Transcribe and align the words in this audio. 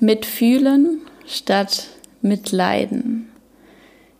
Mitfühlen 0.00 1.02
statt 1.26 1.88
mitleiden. 2.22 3.28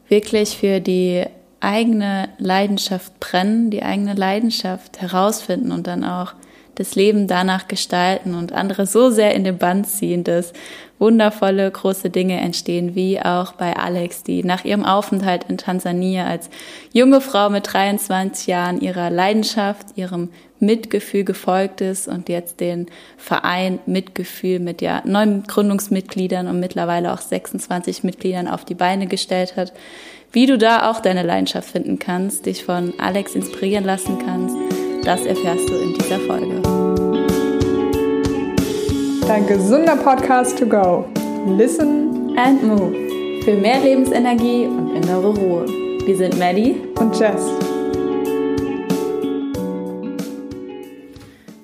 Wirklich 0.09 0.57
für 0.57 0.81
die 0.81 1.25
eigene 1.61 2.29
Leidenschaft 2.39 3.19
brennen, 3.21 3.71
die 3.71 3.83
eigene 3.83 4.15
Leidenschaft 4.15 5.01
herausfinden 5.01 5.73
und 5.73 5.87
dann 5.87 6.05
auch 6.05 6.35
das 6.77 6.95
Leben 6.95 7.27
danach 7.27 7.69
gestalten 7.69 8.35
und 8.35 8.53
andere 8.53 8.87
so 8.87 9.11
sehr 9.11 9.35
in 9.35 9.45
den 9.45 9.59
Band 9.59 9.87
ziehen, 9.87 10.25
dass 10.25 10.53
wundervolle 11.01 11.69
große 11.69 12.11
Dinge 12.11 12.39
entstehen, 12.39 12.95
wie 12.95 13.21
auch 13.21 13.53
bei 13.53 13.77
Alex, 13.77 14.23
die 14.23 14.45
nach 14.45 14.65
ihrem 14.65 14.85
Aufenthalt 14.85 15.45
in 15.49 15.59
Tansania 15.59 16.27
als 16.27 16.51
junge 16.93 17.21
Frau 17.21 17.51
mit 17.51 17.73
23 17.73 18.47
Jahren 18.47 18.81
ihrer 18.81 19.11
Leidenschaft, 19.11 19.97
ihrem 19.97 20.29
Mitgefühl 20.61 21.25
gefolgt 21.25 21.81
ist 21.81 22.07
und 22.07 22.29
jetzt 22.29 22.61
den 22.61 22.87
Verein 23.17 23.79
Mitgefühl 23.87 24.61
mit 24.61 24.83
ja 24.83 25.03
neun 25.07 25.43
Gründungsmitgliedern 25.45 26.47
und 26.47 26.61
mittlerweile 26.61 27.13
auch 27.13 27.21
26 27.21 28.05
Mitgliedern 28.05 28.47
auf 28.47 28.67
die 28.67 28.75
Beine 28.75 29.07
gestellt 29.07 29.57
hat. 29.57 29.73
Wie 30.33 30.47
du 30.47 30.59
da 30.59 30.91
auch 30.91 31.01
deine 31.01 31.23
Leidenschaft 31.23 31.71
finden 31.71 31.99
kannst, 31.99 32.47
dich 32.47 32.63
von 32.63 32.93
Alex 33.01 33.35
inspirieren 33.35 33.85
lassen 33.85 34.19
kannst, 34.25 34.55
das 35.05 35.25
erfährst 35.25 35.69
du 35.69 35.75
in 35.75 35.95
dieser 35.95 36.21
Folge. 36.21 36.90
Dein 39.31 39.47
gesunder 39.47 39.95
Podcast 39.95 40.59
to 40.59 40.67
go. 40.67 41.09
Listen 41.47 42.37
and 42.37 42.65
move. 42.65 43.45
Für 43.45 43.55
mehr 43.55 43.79
Lebensenergie 43.79 44.67
und 44.67 44.97
innere 44.97 45.29
Ruhe. 45.29 45.67
Wir 46.05 46.17
sind 46.17 46.37
Maddie 46.37 46.75
und 46.99 47.17
Jess. 47.17 47.41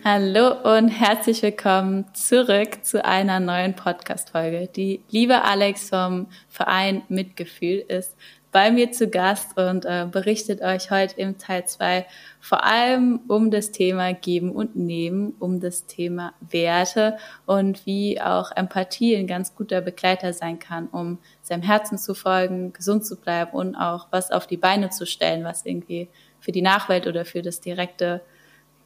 Hallo 0.05 0.77
und 0.77 0.91
herzlich 0.91 1.43
willkommen 1.43 2.05
zurück 2.15 2.85
zu 2.85 3.05
einer 3.05 3.41
neuen 3.41 3.75
Podcast-Folge. 3.75 4.69
Die 4.69 5.03
liebe 5.11 5.43
Alex 5.43 5.89
vom 5.89 6.29
Verein 6.49 7.03
Mitgefühl 7.09 7.85
ist 7.89 8.15
bei 8.57 8.71
mir 8.71 8.91
zu 8.91 9.09
Gast 9.09 9.59
und 9.59 9.85
äh, 9.85 10.07
berichtet 10.11 10.63
euch 10.63 10.91
heute 10.91 11.21
im 11.21 11.37
Teil 11.37 11.67
2 11.67 12.07
vor 12.41 12.65
allem 12.65 13.21
um 13.29 13.51
das 13.51 13.71
Thema 13.71 14.15
Geben 14.15 14.51
und 14.51 14.77
Nehmen, 14.77 15.35
um 15.41 15.61
das 15.61 15.85
Thema 15.85 16.33
Werte 16.41 17.19
und 17.45 17.85
wie 17.85 18.19
auch 18.19 18.53
Empathie 18.57 19.15
ein 19.15 19.27
ganz 19.27 19.55
guter 19.55 19.83
Begleiter 19.83 20.33
sein 20.33 20.59
kann, 20.59 20.87
um 20.87 21.19
seinem 21.43 21.61
Herzen 21.61 21.99
zu 21.99 22.15
folgen, 22.15 22.73
gesund 22.73 23.05
zu 23.05 23.17
bleiben 23.17 23.51
und 23.51 23.77
auch 23.77 24.07
was 24.11 24.31
auf 24.31 24.47
die 24.47 24.57
Beine 24.57 24.89
zu 24.89 25.05
stellen, 25.05 25.45
was 25.45 25.67
irgendwie 25.67 26.09
für 26.41 26.53
die 26.53 26.63
Nachwelt 26.63 27.07
oder 27.07 27.27
für 27.27 27.43
das 27.43 27.61
direkte 27.61 28.23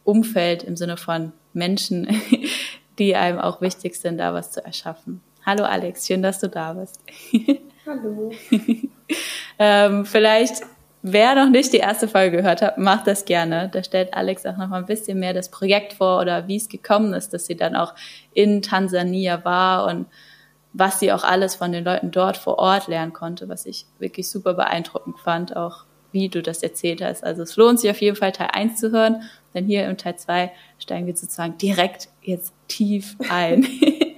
Umfeld 0.02 0.64
im 0.64 0.76
Sinne 0.76 0.96
von 0.96 1.30
Menschen, 1.52 2.08
die 2.98 3.14
einem 3.14 3.38
auch 3.38 3.60
wichtig 3.60 3.94
sind, 3.94 4.18
da 4.18 4.34
was 4.34 4.50
zu 4.50 4.64
erschaffen. 4.64 5.20
Hallo 5.46 5.62
Alex, 5.62 6.08
schön, 6.08 6.22
dass 6.22 6.40
du 6.40 6.48
da 6.48 6.72
bist. 6.72 7.00
Hallo. 7.86 8.32
ähm, 9.60 10.06
vielleicht, 10.06 10.62
wer 11.02 11.34
noch 11.34 11.50
nicht 11.50 11.74
die 11.74 11.78
erste 11.78 12.08
Folge 12.08 12.38
gehört 12.38 12.62
hat, 12.62 12.78
macht 12.78 13.06
das 13.06 13.26
gerne. 13.26 13.68
Da 13.70 13.84
stellt 13.84 14.14
Alex 14.14 14.46
auch 14.46 14.56
noch 14.56 14.68
mal 14.68 14.78
ein 14.78 14.86
bisschen 14.86 15.20
mehr 15.20 15.34
das 15.34 15.50
Projekt 15.50 15.92
vor 15.92 16.18
oder 16.18 16.48
wie 16.48 16.56
es 16.56 16.70
gekommen 16.70 17.12
ist, 17.12 17.34
dass 17.34 17.44
sie 17.44 17.56
dann 17.56 17.76
auch 17.76 17.94
in 18.32 18.62
Tansania 18.62 19.44
war 19.44 19.86
und 19.86 20.06
was 20.72 20.98
sie 20.98 21.12
auch 21.12 21.24
alles 21.24 21.56
von 21.56 21.72
den 21.72 21.84
Leuten 21.84 22.10
dort 22.10 22.38
vor 22.38 22.58
Ort 22.58 22.88
lernen 22.88 23.12
konnte, 23.12 23.50
was 23.50 23.66
ich 23.66 23.84
wirklich 23.98 24.30
super 24.30 24.54
beeindruckend 24.54 25.18
fand, 25.18 25.54
auch 25.54 25.84
wie 26.10 26.30
du 26.30 26.40
das 26.40 26.62
erzählt 26.62 27.02
hast. 27.02 27.22
Also 27.22 27.42
es 27.42 27.56
lohnt 27.56 27.80
sich 27.80 27.90
auf 27.90 28.00
jeden 28.00 28.16
Fall 28.16 28.32
Teil 28.32 28.48
1 28.52 28.80
zu 28.80 28.92
hören, 28.92 29.22
denn 29.52 29.66
hier 29.66 29.86
im 29.86 29.98
Teil 29.98 30.16
2 30.16 30.50
steigen 30.78 31.06
wir 31.06 31.14
sozusagen 31.14 31.58
direkt 31.58 32.08
jetzt 32.22 32.54
tief 32.66 33.16
ein. 33.28 33.66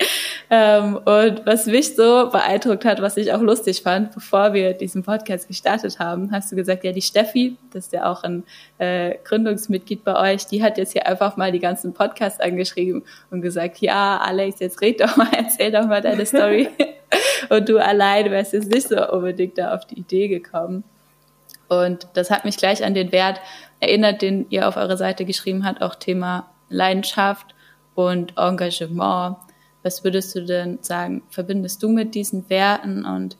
Ähm, 0.55 0.97
und 0.98 1.47
was 1.47 1.64
mich 1.64 1.97
so 1.97 2.28
beeindruckt 2.31 2.84
hat, 2.84 3.00
was 3.00 3.17
ich 3.17 3.33
auch 3.33 3.41
lustig 3.41 3.81
fand, 3.81 4.12
bevor 4.12 4.53
wir 4.53 4.75
diesen 4.75 5.03
Podcast 5.03 5.48
gestartet 5.48 5.98
haben, 5.98 6.31
hast 6.31 6.53
du 6.53 6.56
gesagt, 6.56 6.84
ja, 6.84 6.92
die 6.92 7.00
Steffi, 7.00 7.56
das 7.72 7.86
ist 7.86 7.94
ja 7.94 8.05
auch 8.05 8.22
ein 8.22 8.44
äh, 8.77 9.15
Gründungsmitglied 9.25 10.04
bei 10.04 10.34
euch, 10.34 10.44
die 10.44 10.62
hat 10.62 10.76
jetzt 10.76 10.93
hier 10.93 11.06
einfach 11.06 11.38
mal 11.38 11.53
die 11.53 11.59
ganzen 11.59 11.94
Podcasts 11.94 12.38
angeschrieben 12.38 13.03
und 13.31 13.41
gesagt, 13.41 13.78
ja, 13.78 14.19
Alex, 14.19 14.60
jetzt 14.60 14.82
red 14.82 15.00
doch 15.00 15.16
mal, 15.16 15.28
erzähl 15.34 15.72
doch 15.72 15.87
mal 15.87 16.03
deine 16.03 16.26
Story. 16.26 16.69
und 17.49 17.66
du 17.71 17.78
allein 17.78 18.31
wärst 18.31 18.53
jetzt 18.53 18.71
nicht 18.71 18.88
so 18.88 19.10
unbedingt 19.10 19.56
da 19.56 19.75
auf 19.75 19.87
die 19.87 20.00
Idee 20.00 20.28
gekommen. 20.28 20.84
Und 21.71 22.09
das 22.12 22.31
hat 22.31 22.44
mich 22.44 22.59
gleich 22.59 22.84
an 22.84 22.93
den 22.93 23.10
Wert 23.10 23.41
erinnert, 23.81 24.21
den 24.21 24.44
ihr 24.50 24.69
auf 24.69 24.76
eurer 24.76 24.99
Seite 24.99 25.25
geschrieben 25.25 25.65
habt, 25.65 25.81
auch 25.81 25.94
Thema 25.94 26.50
Leidenschaft 26.69 27.55
und 27.94 28.37
Engagement 28.37 29.37
was 29.82 30.04
würdest 30.04 30.34
du 30.34 30.44
denn 30.44 30.78
sagen, 30.82 31.22
verbindest 31.31 31.82
du 31.82 31.88
mit 31.88 32.15
diesen 32.15 32.48
Werten 32.48 33.04
und 33.04 33.37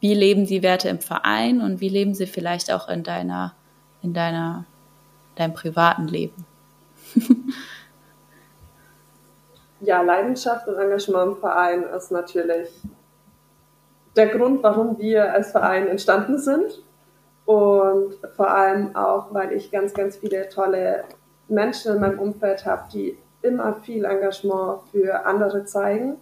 wie 0.00 0.14
leben 0.14 0.46
die 0.46 0.62
Werte 0.62 0.88
im 0.88 1.00
Verein 1.00 1.60
und 1.60 1.80
wie 1.80 1.88
leben 1.88 2.14
sie 2.14 2.26
vielleicht 2.26 2.70
auch 2.70 2.88
in 2.88 3.02
deiner, 3.02 3.54
in 4.02 4.12
deiner, 4.12 4.66
deinem 5.36 5.54
privaten 5.54 6.08
Leben? 6.08 6.44
ja, 9.80 10.02
Leidenschaft 10.02 10.68
und 10.68 10.76
Engagement 10.76 11.32
im 11.32 11.36
Verein 11.38 11.84
ist 11.84 12.10
natürlich 12.10 12.68
der 14.16 14.28
Grund, 14.28 14.62
warum 14.62 14.98
wir 14.98 15.32
als 15.32 15.52
Verein 15.52 15.88
entstanden 15.88 16.38
sind. 16.38 16.82
Und 17.46 18.16
vor 18.36 18.50
allem 18.50 18.96
auch, 18.96 19.34
weil 19.34 19.52
ich 19.52 19.70
ganz, 19.70 19.92
ganz 19.92 20.16
viele 20.16 20.48
tolle 20.48 21.04
Menschen 21.48 21.94
in 21.94 22.00
meinem 22.00 22.18
Umfeld 22.18 22.64
habe, 22.64 22.88
die 22.92 23.18
immer 23.44 23.74
viel 23.74 24.04
Engagement 24.04 24.80
für 24.90 25.26
andere 25.26 25.64
zeigen 25.64 26.16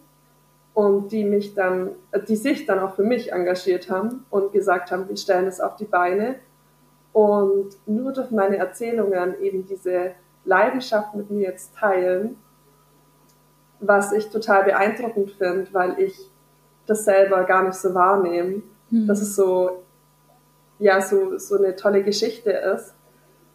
und 0.75 1.13
die 1.13 1.25
mich 1.25 1.55
dann, 1.55 1.91
die 2.29 2.37
sich 2.37 2.67
dann 2.67 2.79
auch 2.81 2.95
für 2.95 3.03
mich 3.05 3.33
engagiert 3.33 3.91
haben 3.91 4.25
und 4.31 4.53
gesagt 4.53 4.91
haben, 4.91 5.09
wir 5.09 5.17
stellen 5.17 5.47
es 5.47 5.61
auf 5.61 5.77
die 5.77 5.85
Beine. 5.85 6.37
Und 7.13 7.77
nur 7.87 8.13
durch 8.13 8.31
meine 8.31 8.57
Erzählungen 8.57 9.39
eben 9.41 9.67
diese 9.67 10.13
Leidenschaft 10.45 11.15
mit 11.15 11.31
mir 11.31 11.49
jetzt 11.51 11.77
teilen, 11.77 12.37
was 13.81 14.13
ich 14.13 14.31
total 14.31 14.65
beeindruckend 14.65 15.33
finde, 15.33 15.69
weil 15.73 15.99
ich 15.99 16.31
das 16.87 17.05
selber 17.05 17.45
gar 17.45 17.65
nicht 17.65 17.75
so 17.75 17.95
wahrnehme, 17.95 18.63
mhm. 18.91 19.07
dass 19.07 19.21
es 19.21 19.37
so, 19.37 19.83
ja, 20.79 21.01
so, 21.03 21.37
so 21.37 21.59
eine 21.59 21.77
tolle 21.77 22.03
Geschichte 22.03 22.51
ist. 22.51 22.95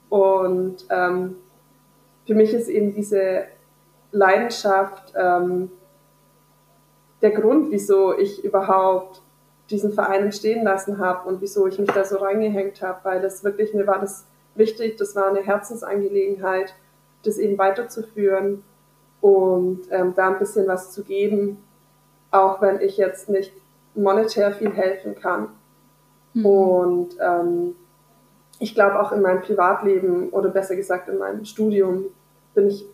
Und 0.10 0.86
ähm, 0.90 1.38
für 2.28 2.36
mich 2.36 2.54
ist 2.54 2.68
eben 2.68 2.94
diese 2.94 3.46
Leidenschaft 4.12 5.14
ähm, 5.16 5.72
der 7.22 7.32
Grund, 7.32 7.72
wieso 7.72 8.18
ich 8.18 8.44
überhaupt 8.44 9.22
diesen 9.70 9.92
Verein 9.92 10.24
entstehen 10.24 10.64
lassen 10.64 11.00
habe 11.00 11.28
und 11.28 11.42
wieso 11.42 11.68
ich 11.68 11.78
mich 11.80 11.92
da 11.92 12.04
so 12.04 12.18
reingehängt 12.18 12.82
habe, 12.82 13.00
weil 13.04 13.22
das 13.22 13.44
wirklich, 13.44 13.74
mir 13.74 13.88
war 13.88 14.00
das 14.00 14.26
wichtig, 14.56 14.98
das 14.98 15.16
war 15.16 15.28
eine 15.28 15.42
Herzensangelegenheit, 15.42 16.74
das 17.24 17.38
eben 17.38 17.58
weiterzuführen 17.58 18.64
und 19.20 19.82
ähm, 19.92 20.14
da 20.16 20.30
ein 20.30 20.40
bisschen 20.40 20.68
was 20.68 20.92
zu 20.92 21.04
geben, 21.04 21.64
auch 22.32 22.62
wenn 22.62 22.80
ich 22.82 22.98
jetzt 22.98 23.30
nicht 23.30 23.52
monetär 23.96 24.52
viel 24.52 24.72
helfen 24.72 25.16
kann. 25.16 25.50
Mhm. 26.34 26.46
Und 26.46 27.18
ähm, 27.20 27.76
ich 28.60 28.74
glaube 28.74 29.02
auch 29.02 29.12
in 29.12 29.22
meinem 29.22 29.42
Privatleben 29.42 30.30
oder 30.30 30.50
besser 30.50 30.76
gesagt 30.76 31.10
in 31.10 31.18
meinem 31.18 31.46
Studium 31.46 32.06
bin 32.54 32.68
ich 32.68 32.86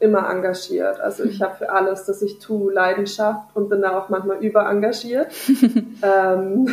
immer 0.00 0.30
engagiert. 0.30 1.00
Also 1.00 1.24
ich 1.24 1.42
habe 1.42 1.56
für 1.56 1.70
alles, 1.70 2.04
das 2.04 2.22
ich 2.22 2.38
tue, 2.38 2.72
Leidenschaft 2.72 3.54
und 3.54 3.68
bin 3.68 3.82
da 3.82 3.98
auch 3.98 4.08
manchmal 4.08 4.38
überengagiert. 4.38 5.32
ähm, 6.02 6.68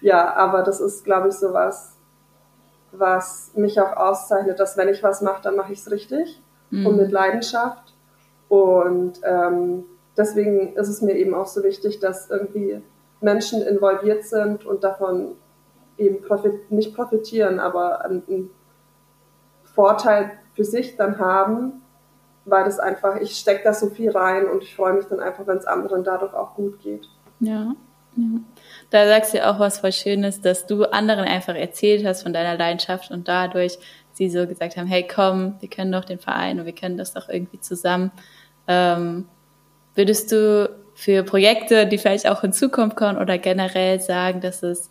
ja, 0.00 0.34
aber 0.34 0.62
das 0.62 0.80
ist, 0.80 1.04
glaube 1.04 1.28
ich, 1.28 1.34
so 1.34 1.52
was, 1.52 1.96
was 2.92 3.52
mich 3.54 3.78
auch 3.80 3.96
auszeichnet, 3.96 4.58
dass 4.58 4.76
wenn 4.76 4.88
ich 4.88 5.02
was 5.02 5.20
mache, 5.20 5.42
dann 5.42 5.56
mache 5.56 5.72
ich 5.72 5.80
es 5.80 5.90
richtig 5.90 6.40
mhm. 6.70 6.86
und 6.86 6.96
mit 6.96 7.12
Leidenschaft. 7.12 7.94
Und 8.48 9.20
ähm, 9.22 9.84
deswegen 10.16 10.74
ist 10.74 10.88
es 10.88 11.02
mir 11.02 11.14
eben 11.14 11.34
auch 11.34 11.46
so 11.46 11.62
wichtig, 11.62 12.00
dass 12.00 12.30
irgendwie 12.30 12.82
Menschen 13.20 13.62
involviert 13.62 14.24
sind 14.24 14.64
und 14.64 14.82
davon 14.82 15.36
eben 15.98 16.22
profit 16.22 16.70
nicht 16.70 16.94
profitieren, 16.94 17.60
aber 17.60 18.04
einen 18.04 18.50
Vorteil 19.62 20.32
für 20.54 20.64
sich 20.64 20.96
dann 20.96 21.18
haben, 21.18 21.81
weil 22.44 22.64
das 22.64 22.78
einfach, 22.78 23.16
ich 23.20 23.36
stecke 23.36 23.62
da 23.64 23.74
so 23.74 23.90
viel 23.90 24.10
rein 24.10 24.48
und 24.48 24.62
ich 24.62 24.74
freue 24.74 24.94
mich 24.94 25.06
dann 25.06 25.20
einfach, 25.20 25.46
wenn 25.46 25.58
es 25.58 25.66
anderen 25.66 26.04
dadurch 26.04 26.34
auch 26.34 26.54
gut 26.54 26.80
geht. 26.82 27.08
Ja, 27.40 27.74
ja. 28.16 28.40
Da 28.90 29.06
sagst 29.06 29.34
du 29.34 29.46
auch 29.46 29.58
was 29.58 29.78
voll 29.78 29.92
Schönes, 29.92 30.40
dass 30.40 30.66
du 30.66 30.84
anderen 30.84 31.24
einfach 31.24 31.54
erzählt 31.54 32.04
hast 32.04 32.22
von 32.22 32.32
deiner 32.32 32.58
Leidenschaft 32.58 33.10
und 33.10 33.28
dadurch 33.28 33.78
sie 34.12 34.28
so 34.28 34.46
gesagt 34.46 34.76
haben, 34.76 34.86
hey 34.86 35.06
komm, 35.06 35.54
wir 35.60 35.70
können 35.70 35.92
doch 35.92 36.04
den 36.04 36.18
Verein 36.18 36.60
und 36.60 36.66
wir 36.66 36.74
können 36.74 36.98
das 36.98 37.14
doch 37.14 37.28
irgendwie 37.28 37.60
zusammen. 37.60 38.10
Ähm, 38.68 39.26
würdest 39.94 40.30
du 40.32 40.70
für 40.94 41.22
Projekte, 41.22 41.86
die 41.86 41.98
vielleicht 41.98 42.28
auch 42.28 42.44
in 42.44 42.52
Zukunft 42.52 42.96
kommen 42.96 43.18
oder 43.18 43.38
generell 43.38 44.00
sagen, 44.00 44.40
dass 44.40 44.62
es 44.62 44.90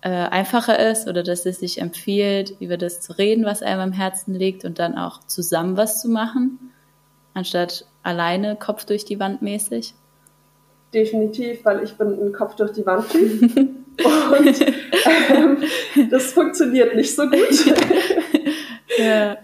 äh, 0.00 0.08
einfacher 0.08 0.90
ist 0.90 1.08
oder 1.08 1.22
dass 1.22 1.46
es 1.46 1.60
sich 1.60 1.80
empfiehlt, 1.80 2.54
über 2.60 2.76
das 2.76 3.00
zu 3.00 3.16
reden, 3.16 3.44
was 3.44 3.62
einem 3.62 3.80
am 3.80 3.92
Herzen 3.92 4.34
liegt 4.34 4.64
und 4.64 4.78
dann 4.78 4.96
auch 4.96 5.20
zusammen 5.24 5.76
was 5.76 6.00
zu 6.00 6.08
machen, 6.08 6.72
anstatt 7.34 7.86
alleine 8.02 8.56
Kopf 8.56 8.84
durch 8.84 9.04
die 9.04 9.18
Wand 9.18 9.42
mäßig? 9.42 9.94
definitiv, 10.92 11.64
weil 11.64 11.82
ich 11.82 11.96
bin 11.96 12.08
ein 12.20 12.32
Kopf 12.32 12.54
durch 12.56 12.72
die 12.72 12.86
Wand 12.86 13.08
Typ. 13.10 13.42
Und 13.98 14.60
ähm, 15.30 15.56
das 16.10 16.32
funktioniert 16.32 16.94
nicht 16.94 17.14
so 17.14 17.28
gut. 17.28 17.76
ja. 18.98 19.36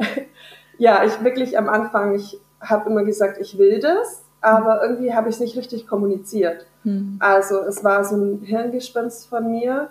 ja, 0.78 1.04
ich 1.04 1.24
wirklich 1.24 1.58
am 1.58 1.68
Anfang, 1.68 2.14
ich 2.14 2.38
habe 2.60 2.88
immer 2.88 3.02
gesagt, 3.02 3.38
ich 3.40 3.58
will 3.58 3.80
das, 3.80 4.22
aber 4.40 4.80
irgendwie 4.84 5.12
habe 5.12 5.28
ich 5.28 5.34
es 5.34 5.40
nicht 5.40 5.56
richtig 5.56 5.88
kommuniziert. 5.88 6.66
Mhm. 6.84 7.16
Also 7.18 7.62
es 7.62 7.82
war 7.82 8.04
so 8.04 8.16
ein 8.16 8.42
Hirngespinst 8.42 9.28
von 9.28 9.50
mir, 9.50 9.88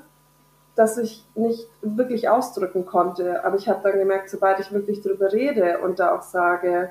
das 0.76 0.98
ich 0.98 1.24
nicht 1.36 1.68
wirklich 1.82 2.30
ausdrücken 2.30 2.86
konnte. 2.86 3.44
Aber 3.44 3.58
ich 3.58 3.70
habe 3.70 3.82
dann 3.84 4.00
gemerkt, 4.00 4.30
sobald 4.30 4.60
ich 4.60 4.72
wirklich 4.72 5.02
darüber 5.02 5.32
rede 5.32 5.80
und 5.80 6.00
da 6.00 6.16
auch 6.16 6.24
sage, 6.24 6.90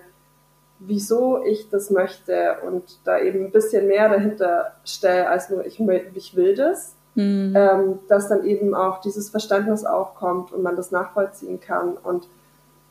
wieso 0.79 1.43
ich 1.43 1.69
das 1.71 1.91
möchte 1.91 2.57
und 2.67 2.99
da 3.05 3.19
eben 3.19 3.47
ein 3.47 3.53
bisschen 3.53 3.87
mehr 3.87 4.09
dahinter 4.09 4.73
stelle, 4.85 5.29
als 5.29 5.51
nur 5.51 5.65
ich, 5.65 5.81
ich 6.15 6.37
will 6.37 6.55
das, 6.55 6.95
mhm. 7.15 7.55
ähm, 7.57 7.99
dass 8.09 8.29
dann 8.29 8.45
eben 8.45 8.75
auch 8.75 9.01
dieses 9.01 9.31
Verständnis 9.31 9.85
aufkommt 9.85 10.53
und 10.53 10.63
man 10.63 10.77
das 10.77 10.91
nachvollziehen 10.91 11.61
kann. 11.61 11.95
Und 11.95 12.29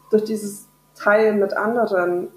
durch 0.10 0.24
dieses 0.24 0.68
Teilen 0.96 1.40
mit 1.40 1.54
anderen, 1.54 2.30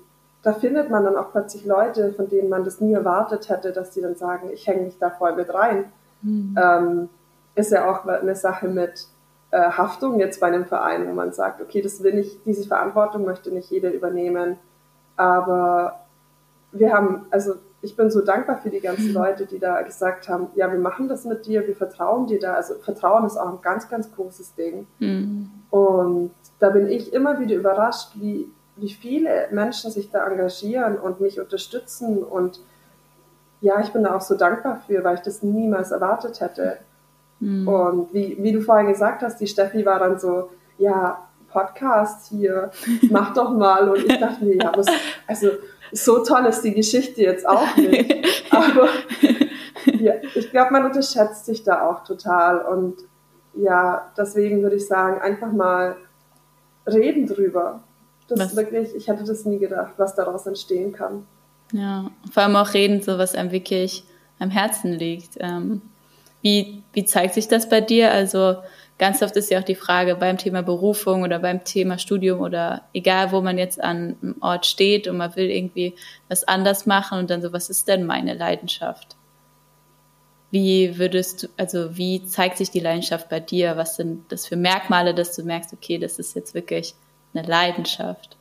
da 0.43 0.53
findet 0.53 0.91
man 0.91 1.05
dann 1.05 1.17
auch 1.17 1.33
plötzlich 1.33 1.65
Leute, 1.65 2.12
von 2.12 2.29
denen 2.29 2.49
man 2.49 2.65
das 2.65 2.81
nie 2.81 2.93
erwartet 2.93 3.49
hätte, 3.49 3.73
dass 3.73 3.91
die 3.91 4.00
dann 4.00 4.17
sagen, 4.17 4.50
ich 4.53 4.67
hänge 4.67 4.83
mich 4.83 4.99
da 4.99 5.11
voll 5.11 5.35
mit 5.35 5.53
rein. 5.53 5.87
Mhm. 6.23 6.57
Ähm, 6.61 7.09
ist 7.55 7.73
ja 7.73 7.91
auch 7.91 8.05
eine 8.06 8.35
Sache 8.35 8.69
mit 8.69 9.06
äh, 9.51 9.71
Haftung 9.71 10.19
jetzt 10.19 10.41
bei 10.41 10.49
einem 10.49 10.65
Verein, 10.65 11.06
wo 11.09 11.12
man 11.12 11.33
sagt, 11.33 11.61
okay, 11.61 11.81
das 11.81 12.03
will 12.03 12.15
nicht, 12.15 12.45
diese 12.45 12.67
Verantwortung 12.67 13.25
möchte 13.25 13.51
nicht 13.51 13.71
jeder 13.71 13.93
übernehmen. 13.93 14.59
Aber 15.17 16.01
wir 16.73 16.93
haben, 16.93 17.27
also 17.31 17.55
ich 17.85 17.97
bin 17.97 18.11
so 18.11 18.23
dankbar 18.23 18.59
für 18.59 18.71
die 18.71 18.81
ganzen 18.81 19.09
mhm. 19.09 19.15
Leute, 19.15 19.47
die 19.47 19.59
da 19.59 19.83
gesagt 19.83 20.29
haben, 20.29 20.49
ja, 20.55 20.73
wir 20.73 20.79
machen 20.79 21.06
das 21.06 21.25
mit 21.25 21.47
dir, 21.47 21.67
wir 21.67 21.77
vertrauen 21.77 22.27
dir 22.27 22.41
da. 22.41 22.55
Also 22.55 22.75
Vertrauen 22.75 23.27
ist 23.27 23.37
auch 23.37 23.51
ein 23.51 23.61
ganz, 23.62 23.89
ganz 23.89 24.12
großes 24.12 24.55
Ding. 24.55 24.87
Mhm. 24.99 25.50
Und 25.71 26.33
da 26.59 26.71
bin 26.71 26.89
ich 26.89 27.12
immer 27.12 27.39
wieder 27.39 27.55
überrascht, 27.55 28.12
wie, 28.15 28.49
wie 28.77 28.91
viele 28.91 29.49
Menschen 29.53 29.91
sich 29.91 30.11
da 30.11 30.27
engagieren 30.27 30.99
und 30.99 31.21
mich 31.21 31.39
unterstützen. 31.39 32.25
Und 32.25 32.61
ja, 33.61 33.81
ich 33.81 33.93
bin 33.93 34.03
da 34.05 34.17
auch 34.17 34.23
so 34.23 34.35
dankbar 34.35 34.83
für, 34.87 35.05
weil 35.05 35.17
ich 35.17 35.23
das 35.23 35.43
niemals 35.43 35.91
erwartet 35.91 36.41
hätte. 36.41 36.79
Mhm. 37.41 37.69
Und 37.69 38.15
wie, 38.15 38.37
wie 38.41 38.53
du 38.53 38.61
vorhin 38.61 38.89
gesagt 38.89 39.23
hast, 39.23 39.41
die 39.41 39.47
Steffi 39.47 39.85
war 39.85 39.99
dann 39.99 40.19
so, 40.19 40.51
ja, 40.79 41.29
Podcast 41.49 42.29
hier, 42.29 42.71
mach 43.11 43.33
doch 43.33 43.53
mal. 43.53 43.89
Und 43.89 44.05
ich 44.05 44.19
dachte 44.19 44.45
mir, 44.45 44.57
ja, 44.57 44.73
was, 44.75 44.87
also 45.27 45.51
so 45.93 46.25
toll 46.25 46.45
ist 46.47 46.63
die 46.63 46.75
Geschichte 46.75 47.23
jetzt 47.23 47.49
auch 47.49 47.77
nicht. 47.77 48.45
Aber 48.51 48.89
ja, 50.01 50.15
ich 50.35 50.51
glaube, 50.51 50.73
man 50.73 50.85
unterschätzt 50.85 51.47
sich 51.47 51.63
da 51.63 51.89
auch 51.89 52.05
total. 52.05 52.61
Und 52.63 52.97
ja, 53.55 54.11
deswegen 54.19 54.63
würde 54.63 54.77
ich 54.77 54.87
sagen, 54.87 55.21
einfach 55.21 55.53
mal 55.53 55.97
reden 56.87 57.27
drüber. 57.27 57.85
Das 58.29 58.41
was? 58.41 58.47
ist 58.49 58.57
wirklich, 58.57 58.95
ich 58.95 59.09
hätte 59.09 59.25
das 59.25 59.45
nie 59.45 59.59
gedacht, 59.59 59.95
was 59.97 60.15
daraus 60.15 60.47
entstehen 60.47 60.93
kann. 60.93 61.27
Ja, 61.73 62.11
vor 62.33 62.43
allem 62.43 62.57
auch 62.57 62.75
reden, 62.75 63.01
so 63.03 63.19
was 63.19 63.35
einem 63.35 63.53
wirklich 63.53 64.05
am 64.39 64.51
Herzen 64.51 64.93
liegt. 64.93 65.37
Ähm, 65.41 65.83
wie, 66.44 66.82
wie 66.93 67.06
zeigt 67.06 67.32
sich 67.32 67.49
das 67.49 67.70
bei 67.70 67.81
dir? 67.81 68.12
Also 68.12 68.56
ganz 68.99 69.23
oft 69.23 69.35
ist 69.35 69.50
ja 69.50 69.61
auch 69.61 69.64
die 69.64 69.75
Frage 69.75 70.14
beim 70.14 70.37
Thema 70.37 70.62
Berufung 70.62 71.23
oder 71.23 71.38
beim 71.38 71.64
Thema 71.64 71.99
Studium 71.99 72.41
oder 72.41 72.82
egal, 72.93 73.32
wo 73.32 73.41
man 73.41 73.56
jetzt 73.56 73.82
an 73.82 74.17
einem 74.20 74.37
Ort 74.43 74.67
steht 74.67 75.08
und 75.08 75.17
man 75.17 75.35
will 75.37 75.50
irgendwie 75.50 75.94
was 76.29 76.46
anders 76.46 76.85
machen 76.85 77.19
und 77.19 77.31
dann 77.31 77.41
so, 77.41 77.55
was 77.55 77.70
ist 77.70 77.88
denn 77.88 78.05
meine 78.05 78.35
Leidenschaft? 78.35 79.17
Wie 80.50 80.99
würdest 80.99 81.44
du, 81.44 81.49
also 81.56 81.96
wie 81.96 82.26
zeigt 82.26 82.58
sich 82.58 82.70
die 82.70 82.81
Leidenschaft 82.81 83.31
bei 83.31 83.40
dir? 83.40 83.79
Was 83.79 83.97
sind 83.97 84.31
das 84.31 84.47
für 84.47 84.56
Merkmale, 84.56 85.14
dass 85.14 85.35
du 85.35 85.44
merkst, 85.44 85.73
okay, 85.73 85.97
das 85.97 86.19
ist 86.19 86.37
jetzt 86.37 86.52
wirklich 86.52 86.94
eine 87.32 87.49
Leidenschaft? 87.49 88.37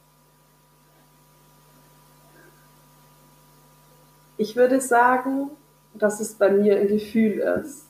Ich 4.35 4.57
würde 4.57 4.81
sagen, 4.81 5.51
dass 5.93 6.19
es 6.19 6.33
bei 6.33 6.49
mir 6.49 6.77
ein 6.77 6.89
Gefühl 6.89 7.39
ist. 7.63 7.87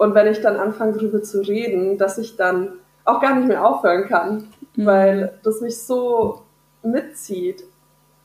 Und 0.00 0.14
wenn 0.14 0.28
ich 0.28 0.40
dann 0.40 0.56
anfange, 0.56 0.94
darüber 0.94 1.22
zu 1.22 1.42
reden, 1.42 1.98
dass 1.98 2.16
ich 2.16 2.34
dann 2.34 2.78
auch 3.04 3.20
gar 3.20 3.34
nicht 3.34 3.46
mehr 3.46 3.66
aufhören 3.66 4.08
kann, 4.08 4.48
mhm. 4.74 4.86
weil 4.86 5.38
das 5.42 5.60
mich 5.60 5.76
so 5.82 6.40
mitzieht. 6.82 7.64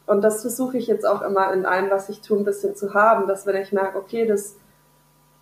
Und 0.05 0.23
das 0.23 0.39
versuche 0.39 0.77
ich 0.77 0.87
jetzt 0.87 1.05
auch 1.05 1.21
immer 1.21 1.51
in 1.51 1.65
allem, 1.65 1.89
was 1.89 2.07
ich 2.07 2.21
tue, 2.21 2.37
ein 2.37 2.45
bisschen 2.45 2.77
zu 2.77 2.93
haben, 2.93 3.27
dass 3.27 3.45
wenn 3.45 3.61
ich 3.61 3.73
merke, 3.73 3.97
okay, 3.97 4.25
das, 4.25 4.55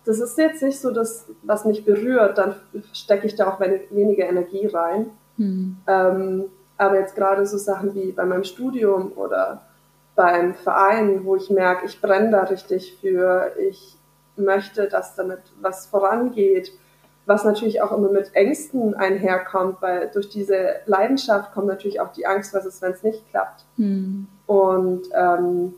das 0.04 0.18
ist 0.18 0.36
jetzt 0.36 0.60
nicht 0.60 0.80
so 0.80 0.90
das, 0.90 1.26
was 1.44 1.66
mich 1.66 1.84
berührt, 1.84 2.36
dann 2.36 2.56
stecke 2.92 3.28
ich 3.28 3.36
da 3.36 3.46
auch 3.46 3.60
weniger 3.60 4.28
Energie 4.28 4.66
rein. 4.66 5.10
Mhm. 5.36 5.76
Ähm, 5.86 6.44
aber 6.76 6.98
jetzt 6.98 7.14
gerade 7.14 7.46
so 7.46 7.58
Sachen 7.58 7.94
wie 7.94 8.10
bei 8.10 8.24
meinem 8.24 8.42
Studium 8.42 9.12
oder 9.14 9.62
beim 10.16 10.54
Verein, 10.54 11.24
wo 11.24 11.36
ich 11.36 11.48
merke, 11.48 11.86
ich 11.86 12.00
brenne 12.00 12.32
da 12.32 12.42
richtig 12.42 12.98
für, 13.00 13.52
ich 13.56 13.93
möchte, 14.36 14.88
dass 14.88 15.14
damit 15.14 15.40
was 15.60 15.86
vorangeht, 15.86 16.72
was 17.26 17.44
natürlich 17.44 17.80
auch 17.80 17.92
immer 17.92 18.10
mit 18.10 18.34
Ängsten 18.34 18.94
einherkommt, 18.94 19.80
weil 19.80 20.10
durch 20.12 20.28
diese 20.28 20.76
Leidenschaft 20.86 21.52
kommt 21.52 21.66
natürlich 21.66 22.00
auch 22.00 22.12
die 22.12 22.26
Angst, 22.26 22.52
was 22.52 22.66
ist, 22.66 22.82
wenn 22.82 22.92
es 22.92 23.02
nicht 23.02 23.28
klappt. 23.30 23.64
Mhm. 23.76 24.26
Und 24.46 25.02
ähm, 25.14 25.74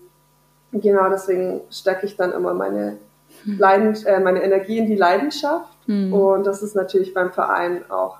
genau 0.72 1.08
deswegen 1.08 1.60
stecke 1.70 2.06
ich 2.06 2.16
dann 2.16 2.32
immer 2.32 2.52
meine, 2.52 2.98
mhm. 3.44 3.58
Leidens 3.58 4.04
äh, 4.04 4.18
meine 4.18 4.42
Energie 4.42 4.78
in 4.78 4.86
die 4.86 4.96
Leidenschaft. 4.96 5.76
Mhm. 5.86 6.12
Und 6.12 6.46
das 6.46 6.62
ist 6.62 6.74
natürlich 6.74 7.14
beim 7.14 7.30
Verein 7.30 7.88
auch 7.90 8.18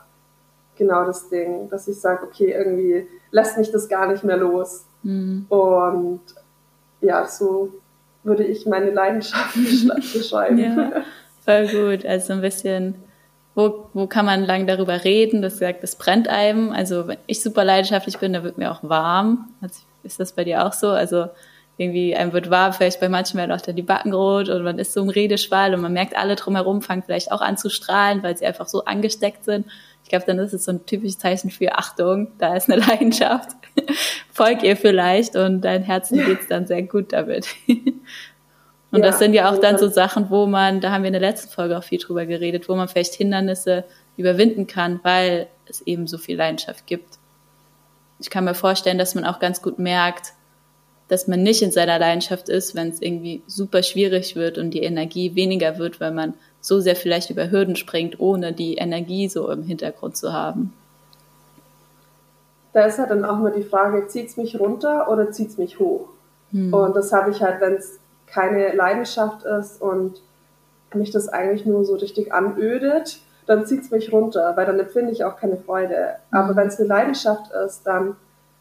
genau 0.76 1.04
das 1.04 1.28
Ding, 1.28 1.68
dass 1.68 1.88
ich 1.88 2.00
sage, 2.00 2.24
okay, 2.24 2.52
irgendwie 2.52 3.08
lässt 3.30 3.58
mich 3.58 3.72
das 3.72 3.88
gar 3.88 4.06
nicht 4.06 4.22
mehr 4.22 4.36
los. 4.36 4.84
Mhm. 5.02 5.46
Und 5.48 6.20
ja, 7.00 7.26
so 7.26 7.72
würde 8.26 8.44
ich 8.44 8.66
meine 8.66 8.90
Leidenschaft 8.90 9.54
beschreiben. 10.12 10.58
ja, 10.58 10.92
voll 11.44 11.68
gut. 11.68 12.04
Also 12.04 12.34
ein 12.34 12.40
bisschen, 12.40 12.96
wo, 13.54 13.86
wo 13.94 14.06
kann 14.06 14.26
man 14.26 14.44
lang 14.44 14.66
darüber 14.66 15.04
reden? 15.04 15.40
Du 15.40 15.46
hast 15.46 15.60
gesagt, 15.60 15.82
es 15.82 15.96
brennt 15.96 16.28
einem. 16.28 16.72
Also 16.72 17.08
wenn 17.08 17.18
ich 17.26 17.42
super 17.42 17.64
leidenschaftlich 17.64 18.18
bin, 18.18 18.32
da 18.32 18.42
wird 18.42 18.58
mir 18.58 18.70
auch 18.70 18.82
warm. 18.82 19.48
Ist 20.02 20.20
das 20.20 20.32
bei 20.32 20.44
dir 20.44 20.66
auch 20.66 20.72
so? 20.72 20.88
Also 20.90 21.28
irgendwie 21.78 22.16
einem 22.16 22.32
wird 22.32 22.50
warm, 22.50 22.72
vielleicht 22.72 23.00
bei 23.00 23.08
manchen 23.08 23.38
werden 23.38 23.52
auch 23.52 23.60
dann 23.60 23.76
die 23.76 23.82
Backen 23.82 24.14
rot 24.14 24.48
und 24.48 24.62
man 24.62 24.78
ist 24.78 24.94
so 24.94 25.02
im 25.02 25.10
Redeschwall 25.10 25.74
und 25.74 25.82
man 25.82 25.92
merkt, 25.92 26.16
alle 26.16 26.34
drumherum 26.34 26.80
fangen 26.80 27.02
vielleicht 27.04 27.32
auch 27.32 27.42
an 27.42 27.58
zu 27.58 27.68
strahlen, 27.68 28.22
weil 28.22 28.36
sie 28.36 28.46
einfach 28.46 28.66
so 28.66 28.84
angesteckt 28.84 29.44
sind. 29.44 29.66
Ich 30.06 30.10
glaube, 30.10 30.24
dann 30.24 30.38
ist 30.38 30.54
es 30.54 30.64
so 30.64 30.70
ein 30.70 30.86
typisches 30.86 31.18
Zeichen 31.18 31.50
für 31.50 31.74
Achtung, 31.74 32.28
da 32.38 32.54
ist 32.54 32.70
eine 32.70 32.80
Leidenschaft. 32.80 33.50
Folg 34.32 34.62
ihr 34.62 34.76
vielleicht 34.76 35.34
und 35.34 35.62
dein 35.62 35.82
Herzen 35.82 36.24
geht's 36.24 36.46
dann 36.46 36.68
sehr 36.68 36.84
gut 36.84 37.12
damit. 37.12 37.48
Und 38.92 39.00
ja, 39.00 39.06
das 39.06 39.18
sind 39.18 39.34
ja 39.34 39.50
auch 39.50 39.58
dann 39.58 39.78
so 39.78 39.88
Sachen, 39.88 40.30
wo 40.30 40.46
man, 40.46 40.80
da 40.80 40.92
haben 40.92 41.02
wir 41.02 41.08
in 41.08 41.12
der 41.12 41.20
letzten 41.20 41.50
Folge 41.50 41.76
auch 41.76 41.82
viel 41.82 41.98
drüber 41.98 42.24
geredet, 42.24 42.68
wo 42.68 42.76
man 42.76 42.86
vielleicht 42.86 43.14
Hindernisse 43.14 43.82
überwinden 44.16 44.68
kann, 44.68 45.00
weil 45.02 45.48
es 45.68 45.82
eben 45.82 46.06
so 46.06 46.18
viel 46.18 46.36
Leidenschaft 46.36 46.86
gibt. 46.86 47.18
Ich 48.20 48.30
kann 48.30 48.44
mir 48.44 48.54
vorstellen, 48.54 48.96
dass 48.96 49.16
man 49.16 49.24
auch 49.24 49.40
ganz 49.40 49.60
gut 49.60 49.80
merkt, 49.80 50.34
dass 51.08 51.26
man 51.26 51.42
nicht 51.42 51.62
in 51.62 51.72
seiner 51.72 51.98
Leidenschaft 51.98 52.48
ist, 52.48 52.76
wenn 52.76 52.90
es 52.90 53.02
irgendwie 53.02 53.42
super 53.48 53.82
schwierig 53.82 54.36
wird 54.36 54.56
und 54.56 54.70
die 54.70 54.84
Energie 54.84 55.34
weniger 55.34 55.78
wird, 55.78 55.98
weil 55.98 56.12
man 56.12 56.34
so 56.66 56.80
sehr 56.80 56.96
vielleicht 56.96 57.30
über 57.30 57.48
Hürden 57.52 57.76
springt, 57.76 58.18
ohne 58.18 58.52
die 58.52 58.74
Energie 58.74 59.28
so 59.28 59.48
im 59.52 59.62
Hintergrund 59.62 60.16
zu 60.16 60.32
haben. 60.32 60.72
Da 62.72 62.86
ist 62.86 62.98
halt 62.98 63.10
dann 63.10 63.24
auch 63.24 63.38
mal 63.38 63.52
die 63.52 63.62
Frage, 63.62 64.08
zieht 64.08 64.30
es 64.30 64.36
mich 64.36 64.58
runter 64.58 65.08
oder 65.08 65.30
zieht 65.30 65.50
es 65.50 65.58
mich 65.58 65.78
hoch? 65.78 66.08
Hm. 66.50 66.74
Und 66.74 66.96
das 66.96 67.12
habe 67.12 67.30
ich 67.30 67.40
halt, 67.40 67.60
wenn 67.60 67.74
es 67.74 68.00
keine 68.26 68.74
Leidenschaft 68.74 69.44
ist 69.44 69.80
und 69.80 70.20
mich 70.92 71.12
das 71.12 71.28
eigentlich 71.28 71.66
nur 71.66 71.84
so 71.84 71.94
richtig 71.94 72.32
anödet, 72.32 73.20
dann 73.46 73.64
zieht 73.64 73.82
es 73.82 73.92
mich 73.92 74.12
runter, 74.12 74.54
weil 74.56 74.66
dann 74.66 74.80
empfinde 74.80 75.12
ich 75.12 75.22
auch 75.22 75.36
keine 75.36 75.58
Freude. 75.58 76.16
Aber 76.32 76.48
hm. 76.48 76.56
wenn 76.56 76.66
es 76.66 76.80
eine 76.80 76.88
Leidenschaft 76.88 77.52
ist, 77.64 77.82
dann 77.84 78.16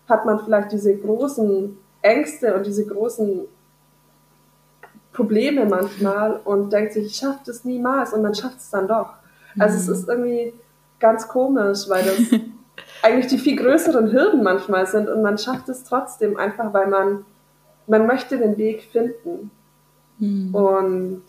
hat 0.07 0.27
man 0.27 0.39
vielleicht 0.45 0.71
diese 0.71 0.95
großen 0.95 1.75
Ängste 2.03 2.53
und 2.53 2.67
diese 2.67 2.85
großen 2.85 3.47
Probleme 5.15 5.65
manchmal 5.65 6.39
und 6.43 6.72
denkt 6.72 6.93
sich, 6.93 7.05
ich 7.05 7.15
schaffe 7.15 7.39
das 7.45 7.63
niemals 7.63 8.13
und 8.13 8.22
man 8.22 8.36
schafft 8.36 8.60
es 8.60 8.69
dann 8.69 8.88
doch. 8.88 9.10
Also 9.57 9.77
es 9.77 9.88
mhm. 9.88 9.93
ist 9.93 10.10
irgendwie 10.10 10.53
ganz 11.00 11.27
komisch, 11.27 11.88
weil 11.88 12.03
das 12.03 12.39
eigentlich 13.01 13.27
die 13.27 13.38
viel 13.38 13.55
größeren 13.55 14.12
Hürden 14.12 14.43
manchmal 14.43 14.86
sind 14.86 15.10
und 15.10 15.22
man 15.22 15.38
schafft 15.38 15.69
es 15.69 15.84
trotzdem 15.84 16.38
einfach, 16.38 16.74
weil 16.74 16.88
man, 16.88 17.25
man 17.88 18.07
möchte 18.07 18.38
den 18.38 18.57
Weg 18.57 18.84
finden. 18.91 19.51
Mhm. 20.19 20.53
Und 20.53 21.24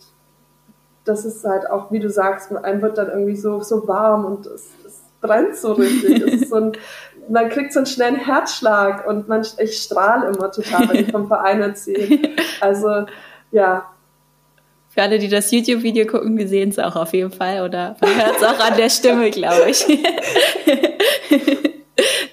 das 1.05 1.25
ist 1.25 1.43
halt 1.45 1.69
auch, 1.69 1.91
wie 1.91 1.99
du 1.99 2.09
sagst, 2.09 2.53
einem 2.55 2.81
wird 2.81 2.97
dann 2.97 3.09
irgendwie 3.09 3.37
so, 3.37 3.61
so 3.61 3.87
warm 3.87 4.25
und 4.25 4.45
es, 4.47 4.69
es 4.85 5.01
brennt 5.21 5.55
so 5.55 5.73
richtig. 5.73 6.49
so 6.49 6.55
ein, 6.55 6.71
man 7.29 7.49
kriegt 7.49 7.73
so 7.73 7.79
einen 7.79 7.85
schnellen 7.85 8.15
Herzschlag 8.15 9.07
und 9.07 9.27
man, 9.27 9.45
ich 9.59 9.81
strahle 9.81 10.27
immer 10.27 10.51
total, 10.51 10.89
wenn 10.89 11.05
ich 11.05 11.11
vom 11.11 11.27
Verein 11.27 11.61
erzähle. 11.61 12.29
Also 12.59 13.05
ja. 13.51 13.91
Für 14.89 15.03
alle, 15.03 15.19
die 15.19 15.29
das 15.29 15.51
YouTube-Video 15.51 16.07
gucken, 16.07 16.37
die 16.37 16.47
sehen 16.47 16.69
es 16.69 16.79
auch 16.79 16.95
auf 16.95 17.13
jeden 17.13 17.31
Fall 17.31 17.61
oder 17.61 17.95
man 18.01 18.15
hört 18.15 18.37
es 18.37 18.43
auch 18.43 18.59
an 18.59 18.77
der 18.77 18.89
Stimme, 18.89 19.29
glaube 19.29 19.69
ich. 19.69 19.85